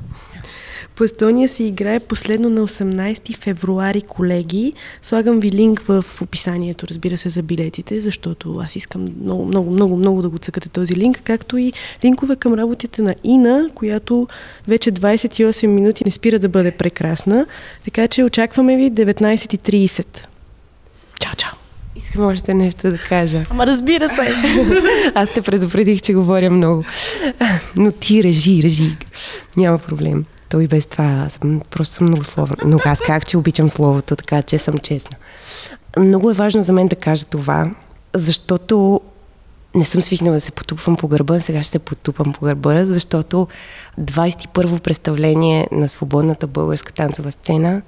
По 0.95 1.03
Естония 1.03 1.49
се 1.49 1.63
играе 1.63 1.99
последно 1.99 2.49
на 2.49 2.61
18 2.61 3.37
февруари, 3.37 4.01
колеги. 4.01 4.73
Слагам 5.01 5.39
ви 5.39 5.51
линк 5.51 5.79
в 5.79 6.05
описанието, 6.21 6.87
разбира 6.87 7.17
се, 7.17 7.29
за 7.29 7.43
билетите, 7.43 7.99
защото 7.99 8.59
аз 8.63 8.75
искам 8.75 9.07
много, 9.21 9.45
много, 9.45 9.71
много, 9.71 9.95
много 9.95 10.21
да 10.21 10.29
го 10.29 10.37
цъкате 10.37 10.69
този 10.69 10.95
линк, 10.95 11.21
както 11.23 11.57
и 11.57 11.73
линкове 12.03 12.35
към 12.35 12.53
работите 12.53 13.01
на 13.01 13.15
Ина, 13.23 13.69
която 13.75 14.27
вече 14.67 14.91
28 14.91 15.67
минути 15.67 16.03
не 16.05 16.11
спира 16.11 16.39
да 16.39 16.49
бъде 16.49 16.71
прекрасна. 16.71 17.45
Така 17.85 18.07
че 18.07 18.23
очакваме 18.23 18.77
ви 18.77 18.91
19.30. 18.91 20.05
Чао, 21.19 21.35
чао! 21.37 21.64
Искам 21.95 22.25
още 22.25 22.53
нещо 22.53 22.89
да 22.89 22.97
кажа. 22.97 23.45
Ама 23.49 23.67
разбира 23.67 24.09
се! 24.09 24.33
Аз 25.15 25.29
те 25.33 25.41
предупредих, 25.41 26.01
че 26.01 26.13
говоря 26.13 26.49
много. 26.49 26.83
Но 27.75 27.91
ти 27.91 28.23
режи, 28.23 28.63
режи. 28.63 28.97
Няма 29.57 29.77
проблем. 29.77 30.25
То 30.49 30.59
и 30.59 30.67
без 30.67 30.85
това 30.85 31.03
аз 31.05 31.33
съм, 31.33 31.61
просто 31.69 31.93
съм 31.93 32.07
много 32.07 32.23
словна. 32.23 32.55
Но 32.65 32.79
аз 32.85 33.01
как, 33.01 33.27
че 33.27 33.37
обичам 33.37 33.69
словото, 33.69 34.15
така 34.15 34.41
че 34.41 34.57
съм 34.57 34.77
честна. 34.77 35.17
Много 35.97 36.29
е 36.29 36.33
важно 36.33 36.63
за 36.63 36.73
мен 36.73 36.87
да 36.87 36.95
кажа 36.95 37.25
това, 37.25 37.71
защото 38.13 39.01
не 39.75 39.85
съм 39.85 40.01
свикнала 40.01 40.35
да 40.35 40.41
се 40.41 40.51
потупвам 40.51 40.95
по 40.95 41.07
гърба, 41.07 41.39
сега 41.39 41.63
ще 41.63 41.71
се 41.71 41.79
потупам 41.79 42.33
по 42.33 42.45
гърба, 42.45 42.85
защото 42.85 43.47
21-во 44.01 44.79
представление 44.79 45.67
на 45.71 45.89
свободната 45.89 46.47
българска 46.47 46.93
танцова 46.93 47.31
сцена 47.31 47.81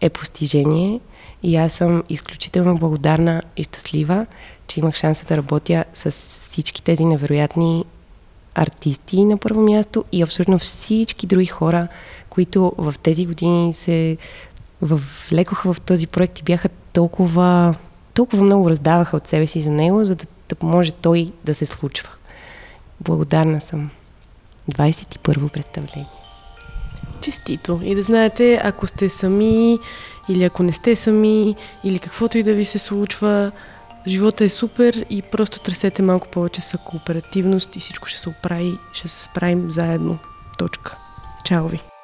е 0.00 0.10
постижение 0.10 1.00
и 1.46 1.56
аз 1.56 1.72
съм 1.72 2.04
изключително 2.08 2.74
благодарна 2.74 3.42
и 3.56 3.64
щастлива, 3.64 4.26
че 4.66 4.80
имах 4.80 4.94
шанса 4.94 5.24
да 5.24 5.36
работя 5.36 5.84
с 5.94 6.10
всички 6.10 6.82
тези 6.82 7.04
невероятни 7.04 7.84
артисти 8.54 9.24
на 9.24 9.38
първо 9.38 9.62
място 9.62 10.04
и 10.12 10.22
абсолютно 10.22 10.58
всички 10.58 11.26
други 11.26 11.46
хора, 11.46 11.88
които 12.30 12.72
в 12.78 12.94
тези 13.02 13.26
години 13.26 13.74
се 13.74 14.16
влекоха 14.82 15.74
в 15.74 15.80
този 15.80 16.06
проект 16.06 16.38
и 16.38 16.42
бяха 16.42 16.68
толкова, 16.92 17.74
толкова 18.14 18.44
много 18.44 18.70
раздаваха 18.70 19.16
от 19.16 19.26
себе 19.26 19.46
си 19.46 19.60
за 19.60 19.70
него, 19.70 20.04
за 20.04 20.14
да, 20.14 20.24
да 20.48 20.66
може 20.66 20.92
той 20.92 21.28
да 21.44 21.54
се 21.54 21.66
случва. 21.66 22.10
Благодарна 23.00 23.60
съм. 23.60 23.90
21-во 24.70 25.48
представление. 25.48 26.08
Честито. 27.20 27.80
И 27.84 27.94
да 27.94 28.02
знаете, 28.02 28.60
ако 28.64 28.86
сте 28.86 29.08
сами 29.08 29.78
или 30.28 30.44
ако 30.44 30.62
не 30.62 30.72
сте 30.72 30.96
сами, 30.96 31.56
или 31.84 31.98
каквото 31.98 32.38
и 32.38 32.42
да 32.42 32.54
ви 32.54 32.64
се 32.64 32.78
случва, 32.78 33.52
живота 34.06 34.44
е 34.44 34.48
супер 34.48 35.06
и 35.10 35.22
просто 35.22 35.60
търсете 35.60 36.02
малко 36.02 36.28
повече 36.28 36.60
са 36.60 36.78
кооперативност 36.78 37.76
и 37.76 37.80
всичко 37.80 38.08
ще 38.08 38.20
се 38.20 38.28
оправи, 38.28 38.72
ще 38.92 39.08
се 39.08 39.22
справим 39.22 39.72
заедно. 39.72 40.18
Точка. 40.58 40.98
Чао 41.44 41.68
ви! 41.68 41.95